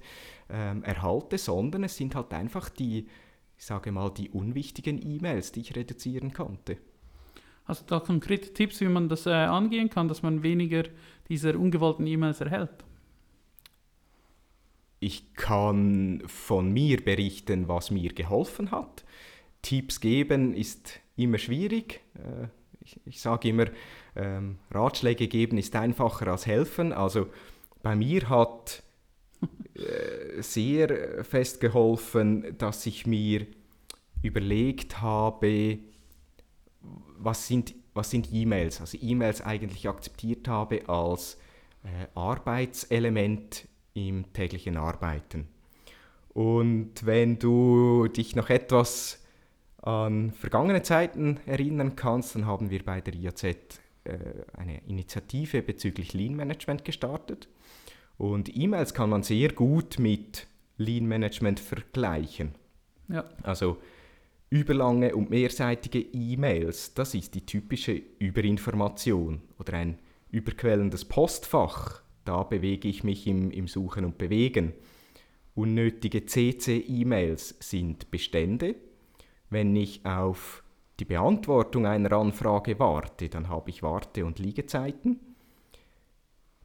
ähm, 0.50 0.84
erhalte, 0.84 1.38
sondern 1.38 1.84
es 1.84 1.97
sind 1.97 2.15
halt 2.15 2.34
einfach 2.34 2.69
die, 2.69 3.08
ich 3.58 3.65
sage 3.65 3.91
mal, 3.91 4.10
die 4.10 4.30
unwichtigen 4.30 5.00
E-Mails, 5.06 5.52
die 5.52 5.62
ich 5.62 5.76
reduzieren 5.76 6.34
konnte. 6.34 6.78
Du 7.67 7.73
da 7.86 8.00
konkrete 8.00 8.54
Tipps, 8.54 8.80
wie 8.80 8.88
man 8.88 9.10
das 9.10 9.26
äh, 9.26 9.32
angehen 9.32 9.89
kann, 9.89 10.08
dass 10.08 10.23
man 10.23 10.41
weniger 10.41 10.84
dieser 11.28 11.60
ungewollten 11.60 12.08
E-Mails 12.08 12.39
erhält? 12.39 12.87
Ich 15.00 15.34
kann 15.36 16.24
von 16.26 16.72
mir 16.72 17.04
berichten, 17.04 17.68
was 17.68 17.92
mir 17.92 18.14
geholfen 18.14 18.72
hat. 18.72 19.04
Tipps 19.62 20.00
geben 20.00 20.54
ist 20.54 21.00
immer 21.16 21.38
schwierig. 21.38 22.02
Äh, 22.16 22.48
ich, 22.82 23.00
ich 23.06 23.22
sage 23.22 23.50
immer, 23.50 23.66
ähm, 24.16 24.58
Ratschläge 24.72 25.28
geben 25.28 25.58
ist 25.58 25.76
einfacher 25.76 26.28
als 26.28 26.46
helfen. 26.48 26.94
Also 26.94 27.28
bei 27.84 27.96
mir 27.96 28.30
hat 28.30 28.84
äh, 29.76 30.42
sehr 30.42 31.24
fest 31.24 31.60
geholfen, 31.62 32.58
dass 32.58 32.86
ich 32.86 33.06
mir 33.06 33.46
überlegt 34.24 35.02
habe, 35.02 35.80
was 37.18 37.48
sind, 37.48 37.76
was 37.94 38.10
sind 38.10 38.34
E-Mails? 38.34 38.82
Also 38.82 38.98
E-Mails 39.00 39.42
eigentlich 39.42 39.88
akzeptiert 39.88 40.48
habe 40.48 40.88
als 40.90 41.38
äh, 41.84 42.08
Arbeitselement 42.16 43.68
im 43.98 44.32
täglichen 44.32 44.78
Arbeiten. 44.78 45.48
Und 46.30 47.06
wenn 47.06 47.40
du 47.40 48.08
dich 48.08 48.36
noch 48.36 48.52
etwas 48.52 49.26
an 49.82 50.32
vergangene 50.32 50.84
Zeiten 50.84 51.40
erinnern 51.48 51.96
kannst, 51.96 52.36
dann 52.36 52.46
haben 52.46 52.70
wir 52.70 52.84
bei 52.84 53.02
der 53.02 53.16
IAZ 53.16 53.44
äh, 53.44 53.58
eine 54.54 54.82
Initiative 54.86 55.64
bezüglich 55.64 56.14
Lean 56.14 56.36
Management 56.36 56.86
gestartet. 56.86 57.48
Und 58.18 58.56
E-Mails 58.56 58.94
kann 58.94 59.10
man 59.10 59.24
sehr 59.24 59.52
gut 59.52 59.98
mit 59.98 60.46
Lean 60.78 61.08
Management 61.08 61.60
vergleichen. 61.60 62.54
Ja. 63.08 63.28
Also 63.42 63.78
überlange 64.52 65.16
und 65.16 65.32
mehrseitige 65.32 66.00
E-Mails, 66.00 66.94
das 66.94 67.16
ist 67.16 67.34
die 67.34 67.46
typische 67.46 67.94
Überinformation 68.20 69.42
oder 69.58 69.74
ein 69.74 69.98
überquellendes 70.30 71.06
Postfach 71.06 72.02
da 72.28 72.44
bewege 72.44 72.88
ich 72.88 73.04
mich 73.04 73.26
im, 73.28 73.52
im 73.52 73.68
Suchen 73.68 74.06
und 74.06 74.18
Bewegen. 74.18 74.74
Unnötige 75.56 76.26
CC-E-Mails 76.26 77.56
sind 77.60 78.12
Bestände. 78.12 78.76
Wenn 79.50 79.76
ich 79.76 80.06
auf 80.06 80.63
die 81.00 81.06
Beantwortung 81.06 81.86
einer 81.86 82.12
Anfrage 82.12 82.80
warte, 82.80 83.30
dann 83.30 83.50
habe 83.50 83.70
ich 83.70 83.82
Warte- 83.82 84.26
und 84.26 84.40
Liegezeiten. 84.40 85.20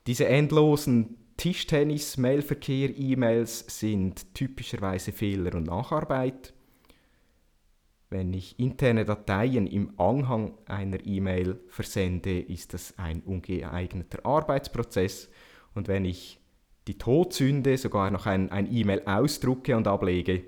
Diese 0.07 0.27
endlosen 0.27 1.17
Tischtennis, 1.37 2.17
Mailverkehr, 2.17 2.97
E-Mails 2.97 3.65
sind 3.69 4.35
typischerweise 4.35 5.13
Fehler 5.13 5.55
und 5.55 5.67
Nacharbeit. 5.67 6.53
Wenn 8.11 8.35
ich 8.35 8.59
interne 8.59 9.07
Dateien 9.07 9.67
im 9.67 9.99
Anhang 9.99 10.53
einer 10.67 11.05
E-Mail 11.07 11.61
versende, 11.69 12.41
ist 12.41 12.75
das 12.75 12.99
ein 12.99 13.23
ungeeigneter 13.23 14.27
Arbeitsprozess 14.27 15.31
und 15.75 15.89
wenn 15.89 16.05
ich 16.05 16.39
die 16.87 16.99
Todsünde 16.99 17.79
sogar 17.79 18.11
noch 18.11 18.27
ein, 18.27 18.51
ein 18.51 18.73
E-Mail 18.73 19.03
ausdrucke 19.07 19.77
und 19.77 19.87
ablege, 19.87 20.43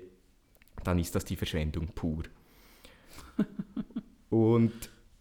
dann 0.83 0.99
ist 0.99 1.15
das 1.15 1.25
die 1.25 1.35
Verschwendung 1.35 1.87
pur. 1.95 2.23
und 4.29 4.73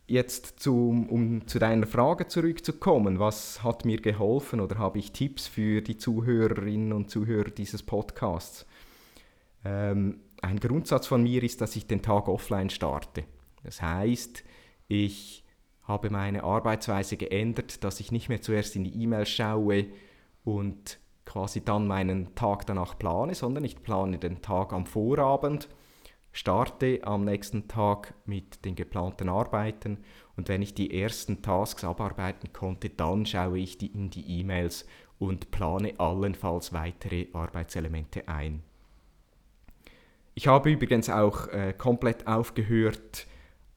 jetzt 0.06 0.60
zum, 0.60 1.08
um 1.08 1.46
zu 1.46 1.58
deiner 1.58 1.86
Frage 1.86 2.26
zurückzukommen, 2.26 3.18
was 3.18 3.62
hat 3.62 3.84
mir 3.84 4.00
geholfen 4.00 4.60
oder 4.60 4.78
habe 4.78 4.98
ich 4.98 5.12
Tipps 5.12 5.46
für 5.46 5.80
die 5.80 5.96
Zuhörerinnen 5.96 6.92
und 6.92 7.10
Zuhörer 7.10 7.50
dieses 7.50 7.82
Podcasts? 7.82 8.66
Ähm, 9.64 10.20
ein 10.42 10.60
Grundsatz 10.60 11.06
von 11.06 11.22
mir 11.22 11.42
ist, 11.42 11.60
dass 11.60 11.76
ich 11.76 11.86
den 11.86 12.02
Tag 12.02 12.28
offline 12.28 12.68
starte. 12.68 13.24
Das 13.62 13.80
heißt, 13.80 14.44
ich 14.88 15.43
habe 15.84 16.10
meine 16.10 16.44
Arbeitsweise 16.44 17.16
geändert, 17.16 17.84
dass 17.84 18.00
ich 18.00 18.10
nicht 18.10 18.28
mehr 18.28 18.42
zuerst 18.42 18.74
in 18.76 18.84
die 18.84 19.02
E-Mail 19.02 19.26
schaue 19.26 19.86
und 20.44 20.98
quasi 21.24 21.64
dann 21.64 21.86
meinen 21.86 22.34
Tag 22.34 22.66
danach 22.66 22.98
plane, 22.98 23.34
sondern 23.34 23.64
ich 23.64 23.82
plane 23.82 24.18
den 24.18 24.42
Tag 24.42 24.72
am 24.72 24.86
Vorabend, 24.86 25.68
starte 26.32 27.00
am 27.04 27.24
nächsten 27.24 27.68
Tag 27.68 28.14
mit 28.26 28.64
den 28.64 28.74
geplanten 28.74 29.28
Arbeiten 29.28 29.98
und 30.36 30.48
wenn 30.48 30.62
ich 30.62 30.74
die 30.74 31.00
ersten 31.00 31.42
Tasks 31.42 31.84
abarbeiten 31.84 32.52
konnte, 32.52 32.90
dann 32.90 33.26
schaue 33.26 33.58
ich 33.58 33.78
die 33.78 33.86
in 33.86 34.10
die 34.10 34.40
E-Mails 34.40 34.86
und 35.18 35.50
plane 35.50 35.94
allenfalls 35.98 36.72
weitere 36.72 37.28
Arbeitselemente 37.32 38.28
ein. 38.28 38.62
Ich 40.34 40.48
habe 40.48 40.72
übrigens 40.72 41.08
auch 41.08 41.46
äh, 41.48 41.72
komplett 41.72 42.26
aufgehört, 42.26 43.26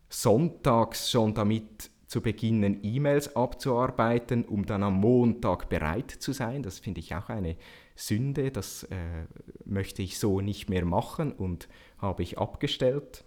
sonntags 0.10 1.12
schon 1.12 1.36
damit 1.36 1.92
zu 2.08 2.22
beginnen, 2.22 2.80
E-Mails 2.84 3.36
abzuarbeiten, 3.36 4.46
um 4.46 4.66
dann 4.66 4.82
am 4.82 4.96
Montag 4.96 5.68
bereit 5.70 6.10
zu 6.10 6.32
sein. 6.32 6.64
Das 6.64 6.80
finde 6.80 7.02
ich 7.02 7.14
auch 7.14 7.30
eine 7.30 7.58
Sünde, 7.96 8.50
das 8.50 8.84
äh, 8.84 9.26
möchte 9.66 10.02
ich 10.02 10.18
so 10.18 10.40
nicht 10.40 10.70
mehr 10.70 10.86
machen 10.86 11.34
und 11.34 11.68
habe 11.98 12.24
ich 12.24 12.38
abgestellt. 12.38 13.26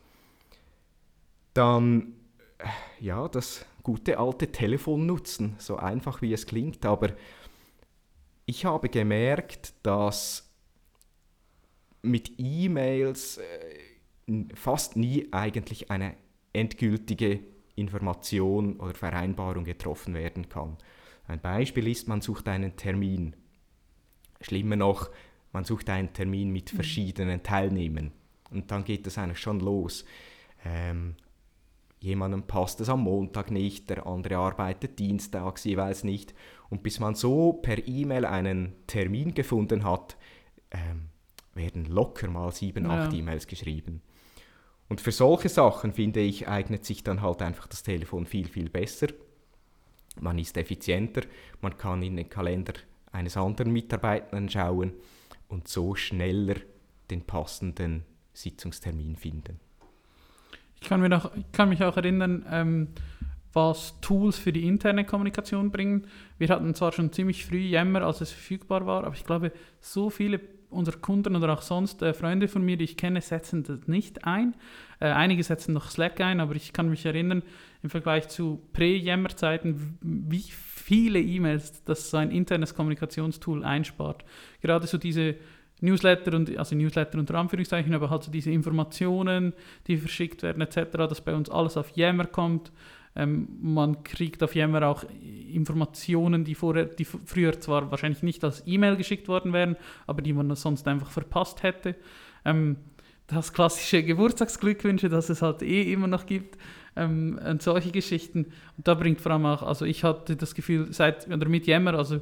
Dann, 1.53 2.15
äh, 2.59 3.05
ja, 3.05 3.29
das 3.29 3.67
gute 3.83 4.19
alte 4.19 4.51
Telefon 4.51 5.07
nutzen, 5.07 5.57
so 5.59 5.77
einfach 5.77 6.23
wie 6.23 6.33
es 6.33 6.47
klingt, 6.47 6.87
aber 6.87 7.11
ich 8.47 8.65
habe 8.65 8.89
gemerkt, 8.89 9.75
dass 9.83 10.51
mit 12.03 12.33
E-Mails 12.39 13.39
äh, 13.39 14.45
fast 14.55 14.97
nie 14.97 15.29
eigentlich 15.33 15.91
eine 15.91 16.15
endgültige 16.53 17.41
Information 17.81 18.77
oder 18.79 18.95
Vereinbarung 18.95 19.65
getroffen 19.65 20.15
werden 20.15 20.49
kann. 20.49 20.77
Ein 21.27 21.41
Beispiel 21.41 21.89
ist, 21.89 22.09
man 22.09 22.21
sucht 22.21 22.49
einen 22.49 22.77
Termin. 22.77 23.37
Schlimmer 24.41 24.77
noch, 24.77 25.11
man 25.53 25.65
sucht 25.65 25.91
einen 25.91 26.13
Termin 26.13 26.51
mit 26.51 26.73
mhm. 26.73 26.77
verschiedenen 26.77 27.43
Teilnehmern. 27.43 28.13
Und 28.51 28.71
dann 28.71 28.85
geht 28.85 29.07
es 29.07 29.19
eigentlich 29.19 29.39
schon 29.39 29.61
los. 29.61 30.05
Ähm, 30.65 31.15
jemandem 32.01 32.43
passt 32.43 32.81
es 32.81 32.89
am 32.89 33.03
Montag 33.03 33.51
nicht, 33.51 33.91
der 33.91 34.07
andere 34.07 34.39
arbeitet 34.39 34.99
dienstags 34.99 35.65
jeweils 35.65 36.05
nicht. 36.05 36.35
Und 36.69 36.83
bis 36.83 37.01
man 37.01 37.15
so 37.15 37.53
per 37.55 37.87
E-Mail 37.87 38.25
einen 38.25 38.75
Termin 38.87 39.35
gefunden 39.35 39.85
hat, 39.85 40.17
ähm, 40.71 41.11
werden 41.55 41.85
locker 41.85 42.29
mal 42.29 42.53
sieben, 42.53 42.85
ja. 42.85 43.05
acht 43.05 43.13
E-Mails 43.13 43.47
geschrieben. 43.47 44.03
Und 44.91 45.01
für 45.01 45.13
solche 45.13 45.49
Sachen, 45.49 45.93
finde 45.93 46.19
ich, 46.19 46.49
eignet 46.49 46.85
sich 46.85 47.05
dann 47.05 47.23
halt 47.23 47.43
einfach 47.43 47.69
das 47.69 47.85
Telefon 47.85 48.27
viel, 48.27 48.49
viel 48.49 48.69
besser. 48.69 49.07
Man 50.21 50.37
ist 50.37 50.57
effizienter, 50.57 51.23
man 51.61 51.79
kann 51.79 52.03
in 52.03 52.17
den 52.17 52.29
Kalender 52.29 52.73
eines 53.13 53.37
anderen 53.37 53.73
Mitarbeitenden 53.73 54.49
schauen 54.49 54.93
und 55.49 55.69
so 55.69 55.95
schneller 55.95 56.57
den 57.09 57.23
passenden 57.23 58.03
Sitzungstermin 58.33 59.15
finden. 59.15 59.61
Ich 60.81 60.89
kann, 60.89 61.01
mir 61.01 61.09
noch, 61.09 61.37
ich 61.37 61.53
kann 61.53 61.69
mich 61.69 61.85
auch 61.85 61.97
erinnern, 61.97 62.45
ähm, 62.51 62.89
was 63.53 63.95
Tools 64.01 64.39
für 64.39 64.53
die 64.53 64.67
interne 64.67 65.05
Kommunikation 65.05 65.71
bringen. 65.71 66.09
Wir 66.39 66.49
hatten 66.49 66.75
zwar 66.75 66.91
schon 66.91 67.13
ziemlich 67.13 67.47
früh 67.47 67.59
Yammer, 67.59 68.03
als 68.03 68.23
es 68.23 68.33
verfügbar 68.33 68.87
war, 68.87 69.05
aber 69.05 69.15
ich 69.15 69.25
glaube, 69.25 69.53
so 69.81 70.11
viele 70.11 70.41
unsere 70.71 70.99
Kunden 70.99 71.37
oder 71.37 71.53
auch 71.53 71.63
sonst 71.63 72.03
äh, 72.03 72.15
Freunde 72.15 72.49
von 72.49 72.65
mir, 72.65 72.77
die 72.77 72.85
ich 72.85 72.97
kenne, 72.97 73.21
setzen 73.21 73.63
das 73.63 73.87
nicht 73.87 74.25
ein. 74.25 74.55
Äh, 75.01 75.07
einige 75.07 75.43
setzen 75.43 75.75
noch 75.75 75.91
Slack 75.91 76.21
ein, 76.21 76.41
aber 76.41 76.55
ich 76.55 76.73
kann 76.73 76.89
mich 76.89 77.05
erinnern, 77.05 77.43
im 77.83 77.91
Vergleich 77.91 78.29
zu 78.29 78.63
Prä-Yammer-Zeiten, 78.73 79.99
wie 80.01 80.45
viele 80.51 81.21
E-Mails 81.21 81.85
das 81.85 82.11
so 82.11 82.17
ein 82.17 82.31
internes 82.31 82.75
Kommunikationstool 82.75 83.65
einspart. 83.65 84.25
Gerade 84.61 84.87
so 84.87 84.99
diese 84.99 85.37
Newsletter 85.81 86.35
und 86.35 86.57
also 86.59 86.77
Newsletter 86.77 87.19
unter 87.19 87.35
Anführungszeichen, 87.37 87.95
aber 87.95 88.11
halt 88.11 88.23
so 88.23 88.31
diese 88.31 88.51
Informationen, 88.51 89.53
die 89.87 89.97
verschickt 89.97 90.43
werden 90.43 90.61
etc., 90.61 90.91
dass 90.93 91.21
bei 91.21 91.35
uns 91.35 91.51
alles 91.51 91.77
auf 91.77 91.97
Yammer 91.97 92.27
kommt. 92.27 92.71
Ähm, 93.17 93.49
man 93.61 94.05
kriegt 94.05 94.43
auf 94.43 94.55
Yammer 94.55 94.87
auch 94.87 95.05
Informationen, 95.53 96.45
die, 96.45 96.55
vorher, 96.55 96.85
die 96.87 97.05
früher 97.05 97.61
zwar 97.61 97.91
wahrscheinlich 97.91 98.23
nicht 98.23 98.45
als 98.45 98.63
E-Mail 98.67 98.97
geschickt 98.97 99.29
worden 99.29 99.53
wären, 99.53 99.77
aber 100.07 100.23
die 100.23 100.33
man 100.33 100.55
sonst 100.55 100.87
einfach 100.87 101.11
verpasst 101.11 101.63
hätte. 101.63 101.97
Ähm, 102.45 102.77
das 103.27 103.53
klassische 103.53 104.03
Geburtstagsglückwünsche, 104.03 105.09
das 105.09 105.29
es 105.29 105.43
halt 105.43 105.63
eh 105.63 105.93
immer 105.93 106.07
noch 106.07 106.27
gibt 106.27 106.59
ähm, 106.97 107.41
und 107.45 107.63
solche 107.63 107.91
Geschichten. 107.91 108.47
Und 108.77 108.89
da 108.89 108.95
bringt 108.95 109.21
vor 109.21 109.33
allem 109.33 109.47
auch, 109.47 109.63
also 109.63 109.85
ich 109.85 110.05
hatte 110.05 110.37
das 110.37 110.55
Gefühl, 110.55 110.93
seit 110.93 111.29
oder 111.29 111.49
mit 111.49 111.67
Yammer, 111.67 111.95
also 111.95 112.21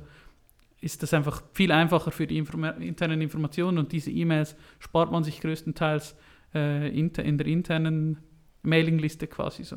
ist 0.80 1.02
das 1.02 1.12
einfach 1.12 1.42
viel 1.52 1.72
einfacher 1.72 2.10
für 2.10 2.26
die 2.26 2.38
Inform 2.38 2.64
internen 2.64 3.20
Informationen 3.20 3.78
und 3.78 3.92
diese 3.92 4.10
E-Mails 4.10 4.54
spart 4.78 5.10
man 5.10 5.24
sich 5.24 5.40
größtenteils 5.40 6.14
äh, 6.54 6.88
in 6.96 7.12
der 7.12 7.46
internen 7.46 8.18
Mailingliste 8.62 9.26
quasi 9.26 9.64
so. 9.64 9.76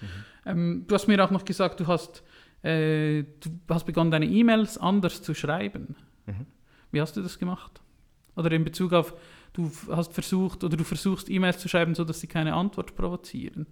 Mhm. 0.00 0.06
Ähm, 0.46 0.84
du 0.86 0.94
hast 0.94 1.08
mir 1.08 1.22
auch 1.24 1.30
noch 1.30 1.44
gesagt, 1.44 1.80
du 1.80 1.86
hast, 1.86 2.22
äh, 2.62 3.22
du 3.22 3.50
hast 3.68 3.86
begonnen, 3.86 4.10
deine 4.10 4.26
E-Mails 4.26 4.78
anders 4.78 5.22
zu 5.22 5.34
schreiben. 5.34 5.96
Mhm. 6.26 6.46
Wie 6.90 7.00
hast 7.00 7.16
du 7.16 7.22
das 7.22 7.38
gemacht? 7.38 7.80
Oder 8.36 8.52
in 8.52 8.64
Bezug 8.64 8.92
auf, 8.92 9.14
du 9.52 9.70
hast 9.90 10.12
versucht 10.12 10.64
oder 10.64 10.76
du 10.76 10.84
versuchst 10.84 11.28
E-Mails 11.28 11.58
zu 11.58 11.68
schreiben, 11.68 11.94
sodass 11.94 12.20
sie 12.20 12.28
keine 12.28 12.54
Antwort 12.54 12.94
provozieren. 12.94 13.66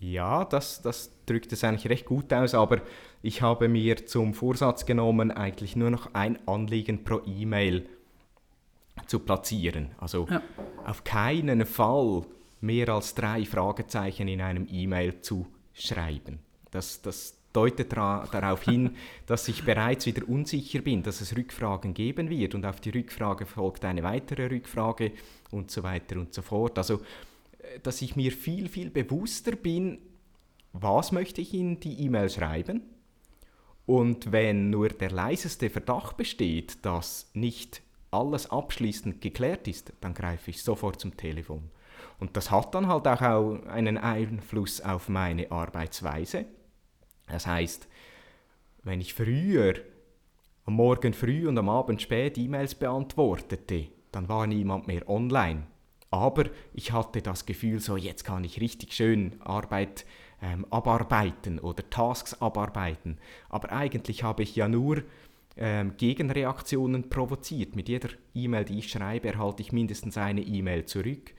Ja, 0.00 0.44
das, 0.44 0.82
das 0.82 1.10
drückt 1.26 1.52
es 1.52 1.64
eigentlich 1.64 1.88
recht 1.88 2.06
gut 2.06 2.32
aus, 2.32 2.54
aber 2.54 2.82
ich 3.22 3.42
habe 3.42 3.68
mir 3.68 4.06
zum 4.06 4.32
Vorsatz 4.32 4.86
genommen, 4.86 5.30
eigentlich 5.30 5.74
nur 5.74 5.90
noch 5.90 6.14
ein 6.14 6.38
Anliegen 6.46 7.02
pro 7.02 7.20
E-Mail 7.26 7.88
zu 9.06 9.18
platzieren. 9.20 9.90
Also 9.98 10.26
ja. 10.30 10.42
auf 10.84 11.04
keinen 11.04 11.66
Fall 11.66 12.24
mehr 12.60 12.88
als 12.88 13.14
drei 13.14 13.44
Fragezeichen 13.44 14.28
in 14.28 14.40
einem 14.40 14.66
E-Mail 14.70 15.20
zu 15.20 15.46
schreiben. 15.72 16.40
Das, 16.70 17.02
das 17.02 17.36
deutet 17.52 17.92
darauf 17.92 18.64
hin, 18.64 18.96
dass 19.26 19.48
ich 19.48 19.64
bereits 19.64 20.06
wieder 20.06 20.28
unsicher 20.28 20.80
bin, 20.80 21.02
dass 21.02 21.20
es 21.20 21.36
Rückfragen 21.36 21.94
geben 21.94 22.30
wird 22.30 22.54
und 22.54 22.66
auf 22.66 22.80
die 22.80 22.90
Rückfrage 22.90 23.46
folgt 23.46 23.84
eine 23.84 24.02
weitere 24.02 24.46
Rückfrage 24.46 25.12
und 25.50 25.70
so 25.70 25.82
weiter 25.82 26.16
und 26.16 26.34
so 26.34 26.42
fort. 26.42 26.78
Also, 26.78 27.00
äh, 27.58 27.80
dass 27.82 28.02
ich 28.02 28.16
mir 28.16 28.32
viel, 28.32 28.68
viel 28.68 28.90
bewusster 28.90 29.52
bin, 29.52 29.98
was 30.72 31.12
möchte 31.12 31.40
ich 31.40 31.54
in 31.54 31.80
die 31.80 32.04
E-Mail 32.04 32.28
schreiben 32.28 32.82
und 33.88 34.32
wenn 34.32 34.68
nur 34.68 34.90
der 34.90 35.10
leiseste 35.10 35.70
Verdacht 35.70 36.18
besteht, 36.18 36.84
dass 36.84 37.30
nicht 37.32 37.80
alles 38.10 38.50
abschließend 38.50 39.22
geklärt 39.22 39.66
ist, 39.66 39.94
dann 40.02 40.12
greife 40.12 40.50
ich 40.50 40.62
sofort 40.62 41.00
zum 41.00 41.16
Telefon. 41.16 41.70
Und 42.20 42.36
das 42.36 42.50
hat 42.50 42.74
dann 42.74 42.88
halt 42.88 43.06
auch 43.06 43.64
einen 43.66 43.96
Einfluss 43.96 44.80
auf 44.80 45.08
meine 45.08 45.50
Arbeitsweise. 45.50 46.46
Das 47.26 47.46
heißt, 47.46 47.88
wenn 48.82 49.00
ich 49.00 49.14
früher, 49.14 49.74
am 50.64 50.74
Morgen 50.74 51.14
früh 51.14 51.48
und 51.48 51.58
am 51.58 51.68
Abend 51.68 52.02
spät 52.02 52.36
E-Mails 52.36 52.74
beantwortete, 52.74 53.88
dann 54.12 54.28
war 54.28 54.46
niemand 54.46 54.86
mehr 54.86 55.08
online. 55.08 55.66
Aber 56.10 56.44
ich 56.72 56.92
hatte 56.92 57.22
das 57.22 57.46
Gefühl, 57.46 57.80
so 57.80 57.96
jetzt 57.96 58.24
kann 58.24 58.44
ich 58.44 58.60
richtig 58.60 58.94
schön 58.94 59.40
Arbeit 59.40 60.06
ähm, 60.42 60.66
abarbeiten 60.70 61.58
oder 61.58 61.88
Tasks 61.88 62.40
abarbeiten. 62.40 63.18
Aber 63.48 63.72
eigentlich 63.72 64.22
habe 64.22 64.42
ich 64.42 64.56
ja 64.56 64.68
nur 64.68 65.02
ähm, 65.56 65.96
Gegenreaktionen 65.96 67.10
provoziert. 67.10 67.76
Mit 67.76 67.88
jeder 67.88 68.10
E-Mail, 68.34 68.64
die 68.64 68.78
ich 68.78 68.90
schreibe, 68.90 69.28
erhalte 69.28 69.62
ich 69.62 69.72
mindestens 69.72 70.16
eine 70.16 70.40
E-Mail 70.40 70.86
zurück. 70.86 71.34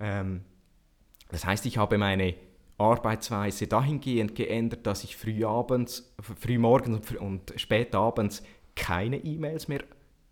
Ähm, 0.00 0.42
das 1.28 1.44
heißt, 1.44 1.66
ich 1.66 1.78
habe 1.78 1.98
meine 1.98 2.34
Arbeitsweise 2.78 3.66
dahingehend 3.66 4.34
geändert, 4.34 4.86
dass 4.86 5.04
ich 5.04 5.16
frühabends, 5.16 6.14
frühmorgens 6.20 7.12
und 7.12 7.52
spätabends 7.56 8.42
keine 8.76 9.16
E-Mails 9.24 9.68
mehr 9.68 9.82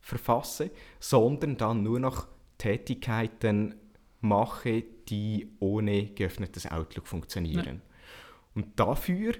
verfasse, 0.00 0.70
sondern 1.00 1.56
dann 1.56 1.82
nur 1.82 1.98
noch 1.98 2.28
Tätigkeiten 2.58 3.74
mache, 4.20 4.84
die 5.08 5.50
ohne 5.58 6.06
geöffnetes 6.06 6.70
Outlook 6.70 7.08
funktionieren. 7.08 7.82
Ja. 7.82 7.96
Und 8.54 8.78
dafür 8.78 9.34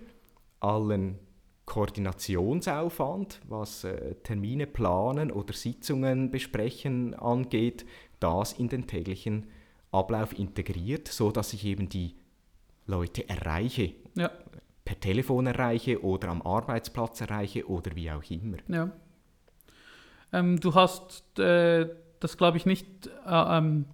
allen 0.60 1.18
Koordinationsaufwand, 1.64 3.40
was 3.48 3.84
äh, 3.84 4.14
Termine 4.22 4.66
planen 4.66 5.32
oder 5.32 5.52
Sitzungen 5.52 6.30
besprechen 6.30 7.14
angeht, 7.14 7.86
das 8.20 8.52
in 8.52 8.68
den 8.68 8.86
täglichen 8.86 9.46
Ablauf 9.96 10.38
integriert, 10.38 11.08
so 11.08 11.30
dass 11.30 11.52
ich 11.52 11.64
eben 11.64 11.88
die 11.88 12.16
Leute 12.86 13.28
erreiche. 13.28 13.94
Ja. 14.14 14.30
Per 14.84 15.00
Telefon 15.00 15.46
erreiche 15.46 16.02
oder 16.04 16.28
am 16.28 16.42
Arbeitsplatz 16.42 17.20
erreiche 17.20 17.68
oder 17.68 17.96
wie 17.96 18.10
auch 18.10 18.22
immer. 18.30 18.58
Ja. 18.68 18.92
Ähm, 20.32 20.60
du 20.60 20.74
hast 20.74 21.38
äh, 21.38 21.88
das, 22.20 22.36
glaube 22.36 22.56
ich, 22.56 22.66
nicht 22.66 23.06
äh, 23.06 23.58
ähm, 23.58 23.86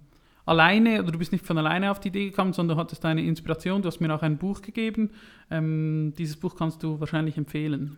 alleine 0.45 1.01
oder 1.01 1.11
du 1.11 1.17
bist 1.17 1.31
nicht 1.31 1.45
von 1.45 1.57
alleine 1.57 1.89
auf 1.91 1.99
die 1.99 2.09
Idee 2.09 2.29
gekommen, 2.29 2.53
sondern 2.53 2.77
du 2.77 2.81
hattest 2.81 3.05
eine 3.05 3.23
Inspiration. 3.23 3.81
Du 3.81 3.87
hast 3.87 3.99
mir 3.99 4.13
auch 4.13 4.21
ein 4.21 4.37
Buch 4.37 4.61
gegeben. 4.61 5.11
Ähm, 5.49 6.13
dieses 6.17 6.37
Buch 6.37 6.55
kannst 6.55 6.83
du 6.83 6.99
wahrscheinlich 6.99 7.37
empfehlen. 7.37 7.97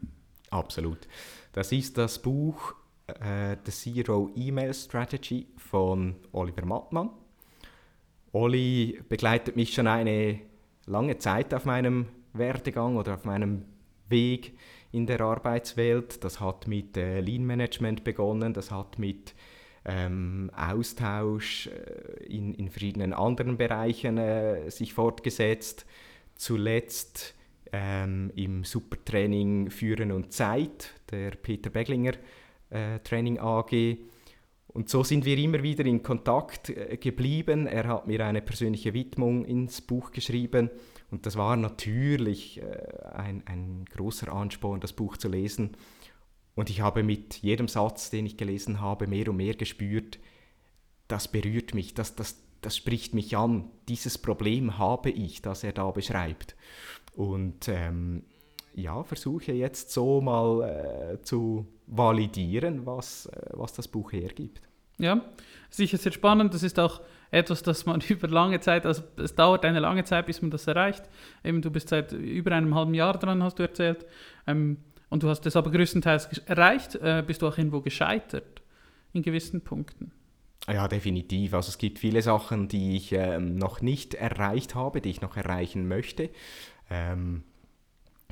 Absolut. 0.50 1.08
Das 1.54 1.72
ist 1.72 1.98
das 1.98 2.22
Buch 2.22 2.76
äh, 3.08 3.58
The 3.66 3.72
Zero 3.72 4.32
Email 4.36 4.74
Strategy 4.74 5.48
von 5.58 6.16
Oliver 6.32 6.66
Mattmann. 6.66 7.10
Olli 8.36 9.00
begleitet 9.08 9.56
mich 9.56 9.74
schon 9.74 9.88
eine 9.88 10.42
lange 10.86 11.18
Zeit 11.20 11.54
auf 11.54 11.64
meinem 11.64 12.08
Werdegang 12.34 12.98
oder 12.98 13.14
auf 13.14 13.24
meinem 13.24 13.64
Weg 14.10 14.58
in 14.92 15.08
der 15.08 15.22
Arbeitswelt. 15.22 16.22
Das 16.22 16.42
hat 16.42 16.68
mit 16.68 16.98
äh, 16.98 17.22
Lean 17.22 17.46
Management 17.46 18.04
begonnen, 18.04 18.54
das 18.54 18.72
hat 18.72 19.00
mit 19.00 19.34
ähm, 19.86 20.52
Austausch 20.54 21.68
äh, 21.68 22.26
in, 22.26 22.54
in 22.56 22.70
verschiedenen 22.70 23.14
anderen 23.14 23.56
Bereichen 23.56 24.18
äh, 24.18 24.70
sich 24.70 24.94
fortgesetzt. 24.94 25.86
Zuletzt 26.36 27.36
ähm, 27.72 28.34
im 28.36 28.66
Supertraining 28.66 29.70
Führen 29.70 30.12
und 30.12 30.34
Zeit, 30.34 30.94
der 31.10 31.32
Peter 31.32 31.70
Beglinger 31.70 32.16
äh, 32.70 33.00
Training 33.00 33.40
AG. 33.40 33.98
Und 34.76 34.90
so 34.90 35.06
sind 35.06 35.24
wir 35.24 35.38
immer 35.38 35.64
wieder 35.64 35.86
in 35.86 36.04
Kontakt 36.04 36.70
äh, 36.70 36.98
geblieben. 36.98 37.66
Er 37.66 37.88
hat 37.88 38.08
mir 38.08 38.26
eine 38.26 38.42
persönliche 38.42 38.94
Widmung 38.94 39.46
ins 39.46 39.80
Buch 39.80 40.12
geschrieben. 40.12 40.70
Und 41.10 41.26
das 41.26 41.38
war 41.38 41.56
natürlich 41.56 42.62
äh, 42.62 42.84
ein, 43.14 43.42
ein 43.46 43.86
großer 43.86 44.34
Ansporn, 44.34 44.82
das 44.82 44.92
Buch 44.92 45.16
zu 45.16 45.30
lesen. 45.30 45.78
Und 46.56 46.70
ich 46.70 46.82
habe 46.82 47.04
mit 47.04 47.38
jedem 47.38 47.70
Satz, 47.70 48.10
den 48.10 48.26
ich 48.26 48.36
gelesen 48.36 48.82
habe, 48.82 49.08
mehr 49.08 49.30
und 49.30 49.38
mehr 49.38 49.54
gespürt, 49.54 50.20
das 51.08 51.30
berührt 51.30 51.74
mich, 51.74 51.94
das, 51.94 52.18
das, 52.18 52.44
das 52.60 52.76
spricht 52.76 53.14
mich 53.14 53.38
an. 53.38 53.72
Dieses 53.88 54.18
Problem 54.18 54.78
habe 54.78 55.10
ich, 55.10 55.42
das 55.42 55.64
er 55.64 55.72
da 55.72 55.90
beschreibt. 55.92 56.58
Und 57.16 57.70
ähm, 57.70 58.24
ja, 58.76 59.04
versuche 59.04 59.54
jetzt 59.54 59.92
so 59.92 60.22
mal 60.22 60.62
äh, 61.16 61.22
zu 61.22 61.66
validieren, 61.88 62.86
was, 62.86 63.28
äh, 63.28 63.50
was 63.54 63.74
das 63.74 63.88
Buch 63.88 64.12
hergibt. 64.12 64.62
Ja, 64.98 65.22
sicher 65.70 65.98
sehr 65.98 66.12
spannend. 66.12 66.54
Das 66.54 66.64
ist 66.64 66.80
auch 66.80 67.02
etwas, 67.32 67.64
das 67.64 67.86
man 67.86 68.02
über 68.10 68.28
lange 68.28 68.60
Zeit, 68.60 68.86
also 68.86 69.04
es 69.18 69.36
dauert 69.36 69.66
eine 69.66 69.80
lange 69.80 70.04
Zeit, 70.04 70.26
bis 70.26 70.42
man 70.42 70.52
das 70.52 70.68
erreicht. 70.68 71.04
Eben, 71.44 71.62
du 71.62 71.72
bist 71.72 71.90
seit 71.90 72.12
über 72.12 72.52
einem 72.52 72.76
halben 72.76 72.94
Jahr 72.94 73.18
dran, 73.18 73.44
hast 73.44 73.60
du 73.60 73.64
erzählt. 73.64 74.06
Ähm, 74.48 74.78
und 75.10 75.24
du 75.24 75.30
hast 75.30 75.46
es 75.46 75.56
aber 75.56 75.72
größtenteils 75.72 76.40
erreicht. 76.46 76.96
Äh, 76.96 77.24
bist 77.26 77.42
du 77.42 77.48
auch 77.48 77.58
irgendwo 77.58 77.82
gescheitert 77.82 78.62
in 79.14 79.22
gewissen 79.22 79.62
Punkten? 79.62 80.12
Ja, 80.68 80.88
definitiv. 80.88 81.54
Also 81.54 81.70
es 81.70 81.78
gibt 81.78 82.00
viele 82.00 82.22
Sachen, 82.22 82.68
die 82.68 82.98
ich 82.98 83.12
ähm, 83.12 83.56
noch 83.56 83.82
nicht 83.82 84.16
erreicht 84.16 84.74
habe, 84.74 85.00
die 85.00 85.10
ich 85.10 85.22
noch 85.22 85.38
erreichen 85.38 85.88
möchte. 85.88 86.32
Ähm, 86.90 87.44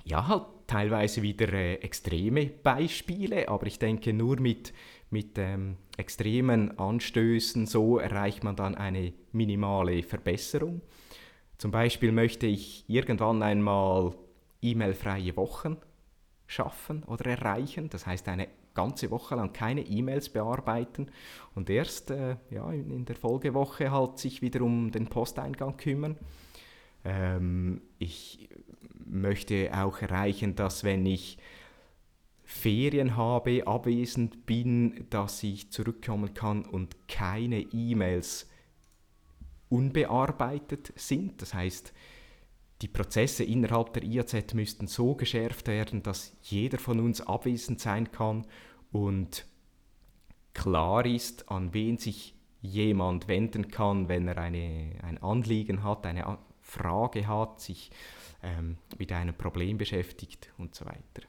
ja, 0.04 0.28
halt 0.28 0.44
teilweise 0.68 1.22
wieder 1.22 1.52
äh, 1.54 1.76
extreme 1.76 2.48
Beispiele, 2.48 3.48
aber 3.48 3.68
ich 3.68 3.80
denke, 3.80 4.14
nur 4.14 4.40
mit, 4.40 4.74
mit 5.10 5.38
ähm, 5.38 5.78
extremen 5.98 6.78
Anstößen 6.78 7.66
so 7.68 7.98
erreicht 7.98 8.44
man 8.44 8.56
dann 8.56 8.76
eine 8.76 9.14
minimale 9.32 10.04
Verbesserung. 10.04 10.82
Zum 11.58 11.72
Beispiel 11.72 12.12
möchte 12.12 12.48
ich 12.48 12.84
irgendwann 12.88 13.42
einmal 13.44 14.14
E-Mail-freie 14.62 15.36
Wochen 15.38 15.78
schaffen 16.48 17.04
oder 17.04 17.26
erreichen. 17.32 17.90
Das 17.90 18.06
heißt, 18.06 18.28
eine 18.28 18.48
ganze 18.74 19.12
Woche 19.12 19.36
lang 19.36 19.54
keine 19.54 19.82
E-Mails 19.82 20.30
bearbeiten 20.30 21.08
und 21.56 21.70
erst 21.70 22.12
äh, 22.12 22.38
ja, 22.50 22.72
in 22.72 23.06
der 23.06 23.16
Folgewoche 23.16 23.92
halt 23.92 24.18
sich 24.18 24.42
wieder 24.42 24.62
um 24.62 24.92
den 24.92 25.08
Posteingang 25.08 25.78
kümmern. 25.78 26.18
Ähm, 27.06 27.82
ich 28.00 28.50
möchte 29.14 29.72
auch 29.74 30.02
erreichen, 30.02 30.56
dass 30.56 30.84
wenn 30.84 31.06
ich 31.06 31.38
Ferien 32.44 33.16
habe, 33.16 33.66
abwesend 33.66 34.46
bin, 34.46 35.06
dass 35.10 35.42
ich 35.44 35.72
zurückkommen 35.72 36.34
kann 36.34 36.66
und 36.66 37.08
keine 37.08 37.62
E-Mails 37.62 38.50
unbearbeitet 39.70 40.94
sind. 40.96 41.42
Das 41.42 41.54
heißt, 41.54 41.94
die 42.82 42.88
Prozesse 42.88 43.44
innerhalb 43.44 43.94
der 43.94 44.04
IAZ 44.04 44.54
müssten 44.54 44.88
so 44.88 45.16
geschärft 45.16 45.68
werden, 45.68 46.04
dass 46.04 46.36
jeder 46.42 46.78
von 46.78 47.00
uns 47.00 47.22
abwesend 47.22 47.80
sein 47.80 48.12
kann 48.12 48.46
und 48.92 49.46
klar 50.54 51.06
ist, 51.06 51.50
an 51.50 51.74
wen 51.74 51.98
sich 51.98 52.36
jemand 52.62 53.28
wenden 53.28 53.70
kann, 53.70 54.10
wenn 54.10 54.28
er 54.28 54.38
eine, 54.38 54.96
ein 55.02 55.18
Anliegen 55.18 55.84
hat, 55.84 56.06
eine 56.06 56.38
Frage 56.74 57.28
hat, 57.28 57.62
sich 57.62 57.92
ähm, 58.42 58.78
mit 58.98 59.12
einem 59.12 59.36
Problem 59.36 59.78
beschäftigt 59.78 60.52
und 60.58 60.76
so 60.76 60.86
weiter. 60.86 61.28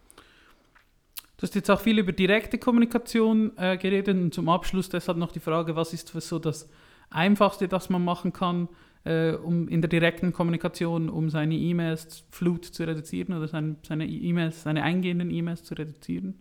Du 1.36 1.42
hast 1.42 1.54
jetzt 1.54 1.70
auch 1.70 1.80
viel 1.80 1.98
über 1.98 2.12
direkte 2.12 2.58
Kommunikation 2.58 3.52
äh, 3.56 3.76
geredet 3.76 4.16
und 4.16 4.32
zum 4.32 4.48
Abschluss 4.48 4.88
deshalb 4.88 5.18
noch 5.18 5.32
die 5.32 5.40
Frage, 5.40 5.76
was 5.76 5.92
ist 5.92 6.08
so 6.08 6.38
das 6.38 6.68
Einfachste, 7.10 7.68
das 7.68 7.90
man 7.90 8.04
machen 8.04 8.32
kann, 8.32 8.68
äh, 9.04 9.32
um 9.32 9.68
in 9.68 9.82
der 9.82 9.88
direkten 9.88 10.32
Kommunikation, 10.32 11.10
um 11.10 11.28
seine 11.28 11.54
E-Mails-Flut 11.54 12.64
zu 12.64 12.84
reduzieren 12.84 13.36
oder 13.36 13.48
seine, 13.48 13.76
seine 13.86 14.06
E-Mails, 14.06 14.62
seine 14.62 14.82
eingehenden 14.82 15.30
E-Mails 15.30 15.64
zu 15.64 15.74
reduzieren? 15.74 16.38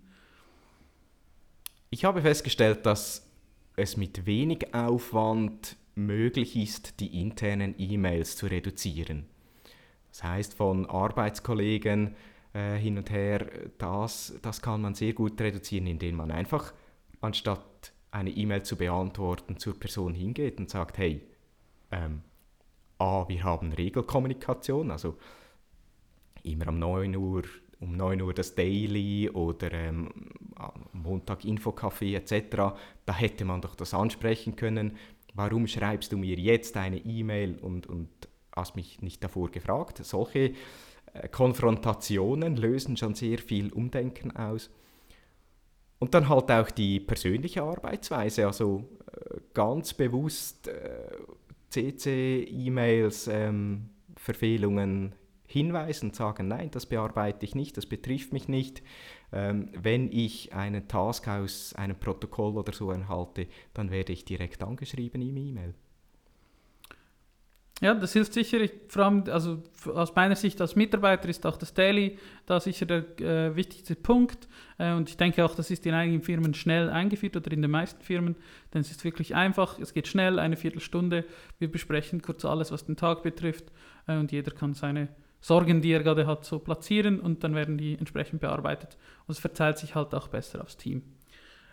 Ich 1.90 2.06
habe 2.06 2.22
festgestellt, 2.22 2.86
dass 2.86 3.30
es 3.76 3.98
mit 3.98 4.26
wenig 4.26 4.74
Aufwand 4.74 5.76
möglich 5.96 6.56
ist, 6.56 7.00
die 7.00 7.22
internen 7.22 7.76
E-Mails 7.78 8.36
zu 8.36 8.48
reduzieren. 8.48 9.26
Das 10.10 10.24
heißt, 10.24 10.54
von 10.54 10.86
Arbeitskollegen 10.86 12.16
äh, 12.54 12.76
hin 12.76 12.98
und 12.98 13.10
her, 13.10 13.48
das, 13.78 14.38
das 14.42 14.62
kann 14.62 14.82
man 14.82 14.96
sehr 14.96 15.14
gut 15.14 15.40
reduzieren, 15.42 15.88
indem 15.88 16.16
man 16.16 16.32
einfach, 16.32 16.74
anstatt 17.22 17.94
eine 18.12 18.30
E-Mail 18.30 18.64
zu 18.64 18.76
beantworten, 18.76 19.58
zur 19.58 19.80
Person 19.80 20.14
hingeht 20.14 20.60
und 20.60 20.70
sagt, 20.70 20.98
hey, 20.98 21.22
ähm, 21.92 22.22
A, 23.00 23.28
wir 23.28 23.44
haben 23.44 23.74
Regelkommunikation, 23.74 24.92
also 24.92 25.18
immer 26.44 26.68
um 26.68 26.80
9 26.80 27.16
Uhr, 27.16 27.44
um 27.80 27.98
9 27.98 28.22
Uhr 28.22 28.34
das 28.34 28.56
Daily 28.56 29.30
oder 29.30 29.72
ähm, 29.74 30.10
Montag 30.94 31.44
Infocafé 31.44 32.16
etc. 32.16 32.76
Da 33.06 33.14
hätte 33.16 33.46
man 33.46 33.62
doch 33.62 33.76
das 33.76 33.94
ansprechen 33.94 34.56
können. 34.56 34.98
Warum 35.34 35.68
schreibst 35.68 36.12
du 36.12 36.18
mir 36.18 36.38
jetzt 36.38 36.78
eine 36.78 36.98
E-Mail 36.98 37.58
und, 37.60 37.88
und 37.88 38.10
hast 38.56 38.76
mich 38.76 39.02
nicht 39.02 39.24
davor 39.24 39.50
gefragt? 39.50 40.00
Solche 40.04 40.54
äh, 41.14 41.28
Konfrontationen 41.30 42.56
lösen 42.56 42.98
schon 42.98 43.16
sehr 43.16 43.40
viel 43.40 43.72
Umdenken 43.74 44.36
aus. 44.36 44.70
Und 46.00 46.14
dann 46.14 46.28
halt 46.30 46.52
auch 46.52 46.70
die 46.70 47.00
persönliche 47.00 47.64
Arbeitsweise, 47.64 48.46
also 48.46 48.84
äh, 49.12 49.38
ganz 49.54 49.94
bewusst 49.94 50.68
äh, 50.68 51.10
CC-E-Mails, 51.70 53.28
ähm, 53.28 53.90
Verfehlungen 54.18 55.16
hinweisen 55.48 56.10
und 56.10 56.16
sagen, 56.16 56.48
nein, 56.48 56.70
das 56.72 56.86
bearbeite 56.86 57.46
ich 57.46 57.56
nicht, 57.56 57.78
das 57.78 57.86
betrifft 57.86 58.34
mich 58.34 58.48
nicht. 58.48 58.84
Ähm, 59.34 59.70
wenn 59.74 60.12
ich 60.12 60.54
einen 60.54 60.88
Task 60.88 61.28
aus 61.28 61.74
einem 61.74 61.96
Protokoll 61.96 62.56
oder 62.56 62.72
so 62.72 62.92
erhalte, 62.92 63.48
dann 63.74 63.90
werde 63.90 64.14
ich 64.14 64.26
direkt 64.26 64.62
angeschrieben 64.64 65.24
im 65.24 65.36
E-Mail. 65.36 65.74
Ja, 67.82 67.94
das 67.96 68.14
hilft 68.14 68.34
sicher. 68.34 68.62
Ich, 68.62 68.72
vor 68.88 69.06
allem, 69.06 69.24
also 69.28 69.62
aus 69.94 70.16
meiner 70.16 70.36
Sicht 70.36 70.62
als 70.62 70.76
Mitarbeiter 70.76 71.28
ist 71.28 71.46
auch 71.46 71.58
das 71.58 71.74
Daily 71.74 72.18
da 72.46 72.60
sicher 72.60 72.86
der 72.86 73.20
äh, 73.20 73.56
wichtigste 73.56 73.96
Punkt. 73.96 74.48
Äh, 74.78 74.94
und 74.94 75.10
ich 75.10 75.18
denke 75.18 75.44
auch, 75.44 75.56
das 75.56 75.72
ist 75.72 75.86
in 75.86 75.94
einigen 75.94 76.22
Firmen 76.22 76.54
schnell 76.54 76.90
eingeführt 76.90 77.36
oder 77.36 77.52
in 77.52 77.62
den 77.62 77.72
meisten 77.72 78.02
Firmen, 78.02 78.36
denn 78.74 78.82
es 78.82 78.92
ist 78.92 79.04
wirklich 79.04 79.34
einfach. 79.36 79.80
Es 79.80 79.94
geht 79.94 80.08
schnell, 80.08 80.38
eine 80.40 80.56
Viertelstunde. 80.56 81.26
Wir 81.58 81.72
besprechen 81.72 82.22
kurz 82.22 82.46
alles, 82.46 82.72
was 82.72 82.86
den 82.86 82.96
Tag 82.96 83.24
betrifft, 83.24 83.66
äh, 84.08 84.16
und 84.16 84.32
jeder 84.32 84.52
kann 84.52 84.76
seine 84.76 85.10
Sorgen, 85.44 85.82
die 85.82 85.92
er 85.92 86.02
gerade 86.02 86.26
hat, 86.26 86.46
so 86.46 86.58
platzieren 86.58 87.20
und 87.20 87.44
dann 87.44 87.54
werden 87.54 87.78
die 87.78 87.98
entsprechend 88.00 88.40
bearbeitet. 88.40 88.98
Und 89.28 89.34
es 89.34 89.40
verteilt 89.40 89.78
sich 89.78 89.94
halt 89.94 90.16
auch 90.16 90.30
besser 90.30 90.62
aufs 90.62 90.78
Team. 90.78 91.04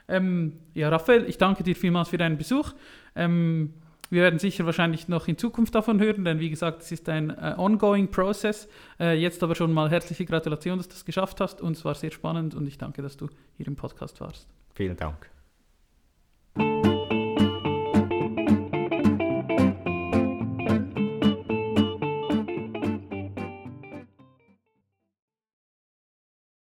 Ähm, 0.08 0.58
ja, 0.74 0.88
Raphael, 0.88 1.24
ich 1.28 1.38
danke 1.38 1.62
dir 1.62 1.76
vielmals 1.76 2.08
für 2.08 2.18
deinen 2.18 2.36
Besuch. 2.36 2.72
Ähm, 3.14 3.72
wir 4.10 4.22
werden 4.22 4.40
sicher 4.40 4.66
wahrscheinlich 4.66 5.06
noch 5.06 5.28
in 5.28 5.38
Zukunft 5.38 5.72
davon 5.76 6.00
hören, 6.00 6.24
denn 6.24 6.40
wie 6.40 6.50
gesagt, 6.50 6.82
es 6.82 6.90
ist 6.90 7.08
ein 7.08 7.30
äh, 7.30 7.54
ongoing 7.56 8.10
Process. 8.10 8.68
Äh, 8.98 9.16
jetzt 9.20 9.40
aber 9.44 9.54
schon 9.54 9.72
mal 9.72 9.88
herzliche 9.88 10.24
Gratulation, 10.24 10.78
dass 10.78 10.88
du 10.88 10.94
das 10.94 11.04
geschafft 11.04 11.40
hast 11.40 11.60
und 11.60 11.76
es 11.76 11.84
war 11.84 11.94
sehr 11.94 12.10
spannend 12.10 12.56
und 12.56 12.66
ich 12.66 12.76
danke, 12.76 13.02
dass 13.02 13.16
du 13.16 13.28
hier 13.56 13.68
im 13.68 13.76
Podcast 13.76 14.20
warst. 14.20 14.48
Vielen 14.74 14.96
Dank. 14.96 15.30